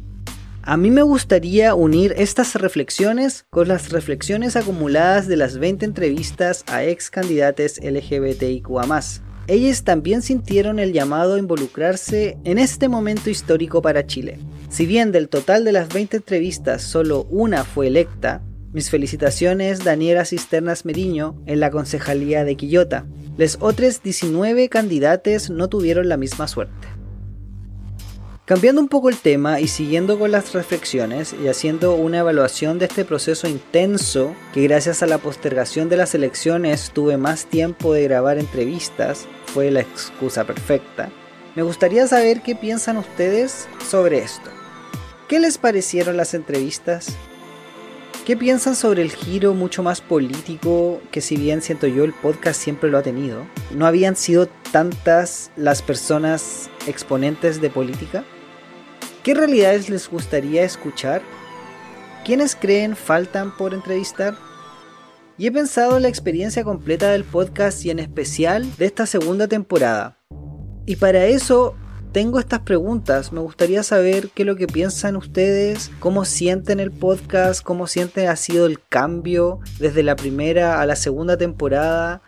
A 0.61 0.75
mí 0.75 0.91
me 0.91 1.01
gustaría 1.01 1.75
unir 1.75 2.13
estas 2.17 2.55
reflexiones 2.55 3.45
con 3.49 3.69
las 3.69 3.89
reflexiones 3.89 4.55
acumuladas 4.55 5.27
de 5.27 5.37
las 5.37 5.57
20 5.57 5.85
entrevistas 5.85 6.63
a 6.67 6.83
ex 6.83 7.09
candidatos 7.09 7.79
LGBTIQA 7.81 8.85
ellas 9.47 9.83
también 9.83 10.21
sintieron 10.21 10.77
el 10.79 10.93
llamado 10.93 11.35
a 11.35 11.39
involucrarse 11.39 12.37
en 12.43 12.57
este 12.57 12.89
momento 12.89 13.29
histórico 13.29 13.81
para 13.81 14.05
Chile. 14.05 14.39
Si 14.69 14.85
bien 14.85 15.11
del 15.11 15.29
total 15.29 15.63
de 15.63 15.71
las 15.71 15.93
20 15.93 16.17
entrevistas 16.17 16.81
solo 16.81 17.25
una 17.29 17.63
fue 17.63 17.87
electa, 17.87 18.41
mis 18.73 18.89
felicitaciones 18.89 19.83
Daniela 19.83 20.25
Cisternas 20.25 20.85
Meriño 20.85 21.41
en 21.45 21.61
la 21.61 21.71
concejalía 21.71 22.43
de 22.43 22.57
Quillota. 22.57 23.05
Les 23.37 23.57
otros 23.61 24.03
19 24.03 24.67
candidatos 24.67 25.49
no 25.49 25.69
tuvieron 25.69 26.09
la 26.09 26.17
misma 26.17 26.47
suerte. 26.47 26.96
Cambiando 28.47 28.79
un 28.79 28.87
poco 28.87 29.09
el 29.09 29.17
tema 29.17 29.59
y 29.59 29.67
siguiendo 29.67 30.17
con 30.17 30.31
las 30.31 30.53
reflexiones 30.53 31.35
y 31.43 31.49
haciendo 31.49 31.95
una 31.95 32.19
evaluación 32.19 32.79
de 32.79 32.85
este 32.85 33.03
proceso 33.03 33.45
intenso, 33.49 34.33
que 34.53 34.63
gracias 34.63 35.03
a 35.03 35.05
la 35.05 35.17
postergación 35.17 35.89
de 35.89 35.97
las 35.97 36.15
elecciones 36.15 36.91
tuve 36.93 37.17
más 37.17 37.47
tiempo 37.47 37.91
de 37.91 38.03
grabar 38.03 38.37
entrevistas, 38.37 39.27
fue 39.47 39.69
la 39.69 39.81
excusa 39.81 40.45
perfecta, 40.45 41.09
me 41.55 41.63
gustaría 41.63 42.07
saber 42.07 42.41
qué 42.41 42.55
piensan 42.55 42.95
ustedes 42.95 43.67
sobre 43.85 44.19
esto. 44.19 44.49
¿Qué 45.27 45.41
les 45.41 45.57
parecieron 45.57 46.15
las 46.15 46.33
entrevistas? 46.33 47.17
¿Qué 48.25 48.37
piensan 48.37 48.77
sobre 48.77 49.01
el 49.01 49.11
giro 49.11 49.55
mucho 49.55 49.83
más 49.83 49.99
político 49.99 51.01
que 51.11 51.19
si 51.19 51.35
bien 51.35 51.61
siento 51.61 51.85
yo 51.87 52.05
el 52.05 52.13
podcast 52.13 52.61
siempre 52.61 52.89
lo 52.89 52.97
ha 52.97 53.03
tenido? 53.03 53.45
¿No 53.75 53.85
habían 53.85 54.15
sido 54.15 54.47
tantas 54.71 55.51
las 55.57 55.81
personas 55.81 56.69
exponentes 56.87 57.59
de 57.59 57.69
política? 57.69 58.23
¿Qué 59.27 59.33
realidades 59.33 59.89
les 59.89 60.09
gustaría 60.09 60.63
escuchar? 60.63 61.21
¿Quiénes 62.23 62.55
creen 62.55 62.95
faltan 62.95 63.53
por 63.57 63.73
entrevistar? 63.73 64.37
Y 65.37 65.47
he 65.47 65.51
pensado 65.51 65.97
en 65.97 66.03
la 66.03 66.07
experiencia 66.07 66.63
completa 66.63 67.11
del 67.11 67.25
podcast 67.25 67.83
y 67.83 67.89
en 67.89 67.99
especial 67.99 68.73
de 68.77 68.85
esta 68.85 69.05
segunda 69.05 69.49
temporada. 69.49 70.17
Y 70.85 70.95
para 70.95 71.25
eso 71.25 71.75
tengo 72.13 72.39
estas 72.39 72.61
preguntas. 72.61 73.33
Me 73.33 73.41
gustaría 73.41 73.83
saber 73.83 74.29
qué 74.33 74.43
es 74.43 74.47
lo 74.47 74.55
que 74.55 74.65
piensan 74.65 75.17
ustedes, 75.17 75.91
cómo 75.99 76.23
sienten 76.23 76.79
el 76.79 76.91
podcast, 76.91 77.61
cómo 77.61 77.85
sienten 77.85 78.29
ha 78.29 78.37
sido 78.37 78.65
el 78.65 78.79
cambio 78.87 79.59
desde 79.77 80.03
la 80.03 80.15
primera 80.15 80.79
a 80.79 80.85
la 80.85 80.95
segunda 80.95 81.35
temporada. 81.35 82.21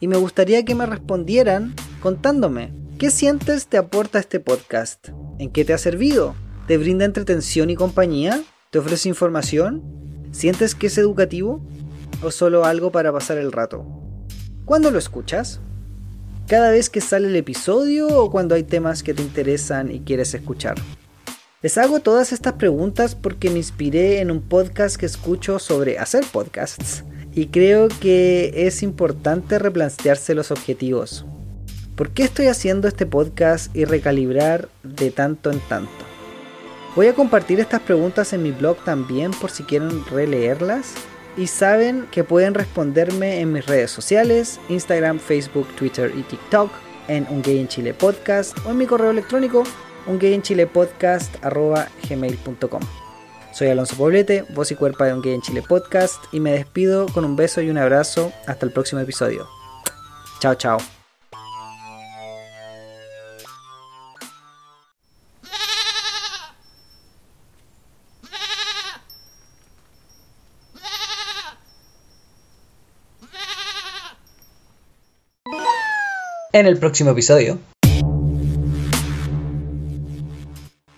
Y 0.00 0.08
me 0.08 0.16
gustaría 0.16 0.64
que 0.64 0.74
me 0.74 0.86
respondieran 0.86 1.76
contándome, 2.02 2.72
¿qué 3.00 3.08
sientes 3.08 3.66
te 3.66 3.78
aporta 3.78 4.18
este 4.18 4.40
podcast? 4.40 5.08
¿En 5.38 5.50
qué 5.50 5.64
te 5.64 5.72
ha 5.72 5.78
servido? 5.78 6.34
¿Te 6.66 6.76
brinda 6.76 7.06
entretención 7.06 7.70
y 7.70 7.74
compañía? 7.74 8.42
¿Te 8.68 8.78
ofrece 8.78 9.08
información? 9.08 9.82
¿Sientes 10.32 10.74
que 10.74 10.88
es 10.88 10.98
educativo? 10.98 11.66
¿O 12.22 12.30
solo 12.30 12.66
algo 12.66 12.92
para 12.92 13.10
pasar 13.10 13.38
el 13.38 13.52
rato? 13.52 13.86
¿Cuándo 14.66 14.90
lo 14.90 14.98
escuchas? 14.98 15.62
¿Cada 16.46 16.70
vez 16.70 16.90
que 16.90 17.00
sale 17.00 17.28
el 17.28 17.36
episodio 17.36 18.06
o 18.06 18.30
cuando 18.30 18.54
hay 18.54 18.64
temas 18.64 19.02
que 19.02 19.14
te 19.14 19.22
interesan 19.22 19.90
y 19.90 20.00
quieres 20.00 20.34
escuchar? 20.34 20.74
Les 21.62 21.78
hago 21.78 22.00
todas 22.00 22.34
estas 22.34 22.52
preguntas 22.52 23.14
porque 23.14 23.48
me 23.48 23.56
inspiré 23.56 24.20
en 24.20 24.30
un 24.30 24.42
podcast 24.42 24.96
que 24.96 25.06
escucho 25.06 25.58
sobre 25.58 25.98
hacer 25.98 26.22
podcasts 26.30 27.02
y 27.32 27.46
creo 27.46 27.88
que 27.88 28.66
es 28.66 28.82
importante 28.82 29.58
replantearse 29.58 30.34
los 30.34 30.50
objetivos. 30.50 31.24
¿Por 32.00 32.10
qué 32.12 32.22
estoy 32.22 32.46
haciendo 32.46 32.88
este 32.88 33.04
podcast 33.04 33.76
y 33.76 33.84
recalibrar 33.84 34.70
de 34.82 35.10
tanto 35.10 35.50
en 35.50 35.60
tanto? 35.60 35.90
Voy 36.96 37.08
a 37.08 37.14
compartir 37.14 37.60
estas 37.60 37.82
preguntas 37.82 38.32
en 38.32 38.42
mi 38.42 38.52
blog 38.52 38.82
también 38.84 39.32
por 39.32 39.50
si 39.50 39.64
quieren 39.64 40.06
releerlas. 40.06 40.94
Y 41.36 41.48
saben 41.48 42.06
que 42.10 42.24
pueden 42.24 42.54
responderme 42.54 43.40
en 43.40 43.52
mis 43.52 43.66
redes 43.66 43.90
sociales, 43.90 44.58
Instagram, 44.70 45.18
Facebook, 45.18 45.68
Twitter 45.76 46.10
y 46.16 46.22
TikTok, 46.22 46.70
en 47.06 47.26
Un 47.28 47.42
Gay 47.42 47.58
en 47.58 47.68
Chile 47.68 47.92
Podcast 47.92 48.56
o 48.64 48.70
en 48.70 48.78
mi 48.78 48.86
correo 48.86 49.10
electrónico 49.10 49.64
ungayinchilepodcast.gmail.com 50.06 52.82
Soy 53.52 53.68
Alonso 53.68 53.96
Poblete, 53.96 54.46
voz 54.54 54.72
y 54.72 54.74
cuerpo 54.74 55.04
de 55.04 55.12
Un 55.12 55.20
Gay 55.20 55.34
en 55.34 55.42
Chile 55.42 55.62
Podcast 55.68 56.24
y 56.32 56.40
me 56.40 56.52
despido 56.52 57.08
con 57.08 57.26
un 57.26 57.36
beso 57.36 57.60
y 57.60 57.68
un 57.68 57.76
abrazo 57.76 58.32
hasta 58.46 58.64
el 58.64 58.72
próximo 58.72 59.02
episodio. 59.02 59.46
Chao, 60.40 60.54
chao. 60.54 60.78
En 76.52 76.66
el 76.66 76.78
próximo 76.78 77.10
episodio. 77.10 77.58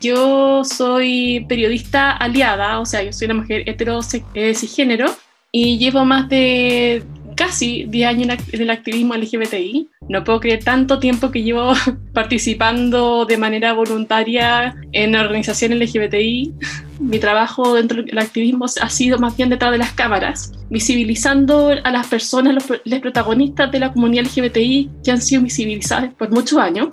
Yo 0.00 0.64
soy 0.64 1.46
periodista 1.48 2.10
aliada, 2.10 2.80
o 2.80 2.86
sea, 2.86 3.02
yo 3.02 3.12
soy 3.12 3.26
una 3.26 3.34
mujer 3.34 3.62
cisgénero 4.54 5.06
y 5.52 5.78
llevo 5.78 6.04
más 6.04 6.28
de 6.28 7.04
casi 7.34 7.84
10 7.88 8.08
años 8.08 8.38
en 8.52 8.60
el 8.62 8.70
activismo 8.70 9.14
LGBTI. 9.14 9.88
No 10.08 10.24
puedo 10.24 10.40
creer 10.40 10.64
tanto 10.64 10.98
tiempo 10.98 11.30
que 11.30 11.42
llevo 11.42 11.72
participando 12.12 13.24
de 13.24 13.36
manera 13.36 13.72
voluntaria 13.72 14.74
en 14.92 15.14
organizaciones 15.16 15.78
LGBTI. 15.78 16.54
Mi 17.00 17.18
trabajo 17.18 17.74
dentro 17.74 18.02
del 18.02 18.18
activismo 18.18 18.66
ha 18.80 18.88
sido 18.90 19.18
más 19.18 19.36
bien 19.36 19.48
detrás 19.48 19.72
de 19.72 19.78
las 19.78 19.92
cámaras, 19.92 20.52
visibilizando 20.70 21.70
a 21.82 21.90
las 21.90 22.06
personas, 22.06 22.54
los, 22.54 22.80
los 22.84 23.00
protagonistas 23.00 23.72
de 23.72 23.80
la 23.80 23.92
comunidad 23.92 24.24
LGBTI 24.24 24.90
que 25.04 25.10
han 25.10 25.20
sido 25.20 25.42
visibilizadas 25.42 26.14
por 26.14 26.30
muchos 26.30 26.58
años. 26.58 26.88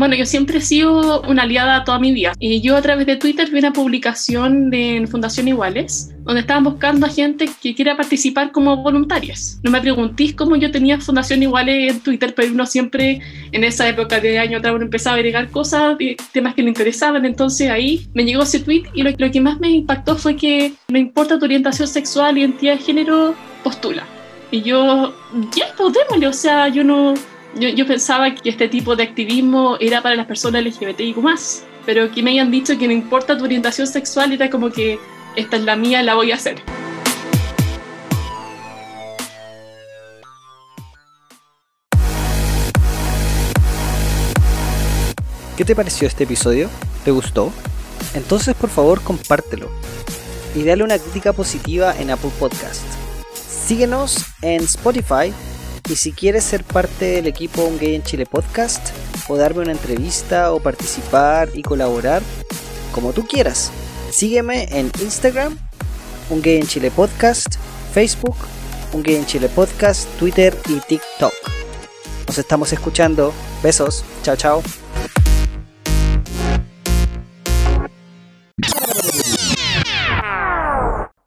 Bueno, 0.00 0.14
yo 0.14 0.24
siempre 0.24 0.56
he 0.56 0.60
sido 0.62 1.20
una 1.28 1.42
aliada 1.42 1.84
toda 1.84 1.98
mi 1.98 2.10
vida. 2.12 2.32
Y 2.38 2.62
yo 2.62 2.74
a 2.74 2.80
través 2.80 3.04
de 3.04 3.16
Twitter 3.16 3.50
vi 3.50 3.58
una 3.58 3.74
publicación 3.74 4.70
de 4.70 5.06
Fundación 5.10 5.46
Iguales, 5.46 6.14
donde 6.22 6.40
estaban 6.40 6.64
buscando 6.64 7.04
a 7.04 7.10
gente 7.10 7.50
que 7.62 7.74
quiera 7.74 7.98
participar 7.98 8.50
como 8.50 8.78
voluntarias. 8.78 9.60
No 9.62 9.70
me 9.70 9.78
preguntéis 9.78 10.34
cómo 10.34 10.56
yo 10.56 10.70
tenía 10.70 10.98
Fundación 11.00 11.42
Iguales 11.42 11.92
en 11.92 12.00
Twitter, 12.00 12.32
pero 12.34 12.50
uno 12.50 12.64
siempre 12.64 13.20
en 13.52 13.62
esa 13.62 13.86
época 13.90 14.20
de 14.20 14.38
año 14.38 14.56
atrás 14.56 14.74
uno 14.74 14.84
empezaba 14.84 15.16
a 15.16 15.18
agregar 15.18 15.50
cosas, 15.50 15.98
temas 16.32 16.54
que 16.54 16.62
le 16.62 16.70
interesaban. 16.70 17.26
Entonces 17.26 17.68
ahí 17.68 18.08
me 18.14 18.24
llegó 18.24 18.44
ese 18.44 18.60
tweet 18.60 18.84
y 18.94 19.02
lo, 19.02 19.10
lo 19.10 19.30
que 19.30 19.42
más 19.42 19.60
me 19.60 19.68
impactó 19.68 20.16
fue 20.16 20.34
que 20.34 20.72
no 20.88 20.98
importa 20.98 21.38
tu 21.38 21.44
orientación 21.44 21.86
sexual, 21.86 22.38
identidad 22.38 22.78
de 22.78 22.82
género, 22.82 23.34
postula. 23.62 24.06
Y 24.50 24.62
yo, 24.62 25.14
ya, 25.54 25.66
pues 25.76 25.92
démosle, 25.92 26.26
o 26.26 26.32
sea, 26.32 26.68
yo 26.68 26.84
no, 26.84 27.12
yo, 27.54 27.86
pensaba 27.86 28.34
que 28.34 28.50
este 28.50 28.68
tipo 28.68 28.94
de 28.94 29.02
activismo 29.02 29.76
era 29.80 30.02
para 30.02 30.14
las 30.14 30.26
personas 30.26 30.64
LGBTIQ 30.64 31.16
pero 31.84 32.10
que 32.10 32.22
me 32.22 32.30
hayan 32.30 32.50
dicho 32.50 32.78
que 32.78 32.86
no 32.86 32.92
importa 32.92 33.36
tu 33.36 33.44
orientación 33.44 33.86
sexual, 33.86 34.32
era 34.32 34.50
como 34.50 34.70
que 34.70 34.98
esta 35.34 35.56
es 35.56 35.64
la 35.64 35.76
mía, 35.76 36.02
la 36.02 36.14
voy 36.14 36.30
a 36.30 36.36
hacer. 36.36 36.56
¿Qué 45.56 45.64
te 45.64 45.74
pareció 45.74 46.08
este 46.08 46.24
episodio? 46.24 46.70
¿Te 47.04 47.10
gustó? 47.10 47.52
Entonces 48.14 48.54
por 48.54 48.70
favor 48.70 49.02
compártelo 49.02 49.68
y 50.54 50.62
dale 50.64 50.84
una 50.84 50.98
crítica 50.98 51.32
positiva 51.32 51.94
en 51.98 52.10
Apple 52.10 52.30
Podcast. 52.38 52.82
Síguenos 53.34 54.24
en 54.42 54.62
Spotify 54.62 55.32
y 55.90 55.96
si 55.96 56.12
quieres 56.12 56.44
ser 56.44 56.62
parte 56.62 57.06
del 57.06 57.26
equipo 57.26 57.64
Un 57.64 57.76
Gay 57.76 57.96
en 57.96 58.04
Chile 58.04 58.24
Podcast, 58.24 58.90
o 59.28 59.36
darme 59.36 59.62
una 59.62 59.72
entrevista, 59.72 60.52
o 60.52 60.60
participar 60.60 61.50
y 61.52 61.62
colaborar, 61.62 62.22
como 62.92 63.12
tú 63.12 63.26
quieras, 63.26 63.72
sígueme 64.10 64.68
en 64.70 64.90
Instagram, 65.00 65.58
Un 66.30 66.42
Gay 66.42 66.58
en 66.58 66.66
Chile 66.68 66.92
Podcast, 66.92 67.56
Facebook, 67.92 68.36
Un 68.92 69.02
Gay 69.02 69.16
en 69.16 69.26
Chile 69.26 69.48
Podcast, 69.48 70.08
Twitter 70.16 70.56
y 70.68 70.78
TikTok. 70.78 71.34
Nos 72.28 72.38
estamos 72.38 72.72
escuchando. 72.72 73.32
Besos. 73.60 74.04
Chao, 74.22 74.36
chao. 74.36 74.79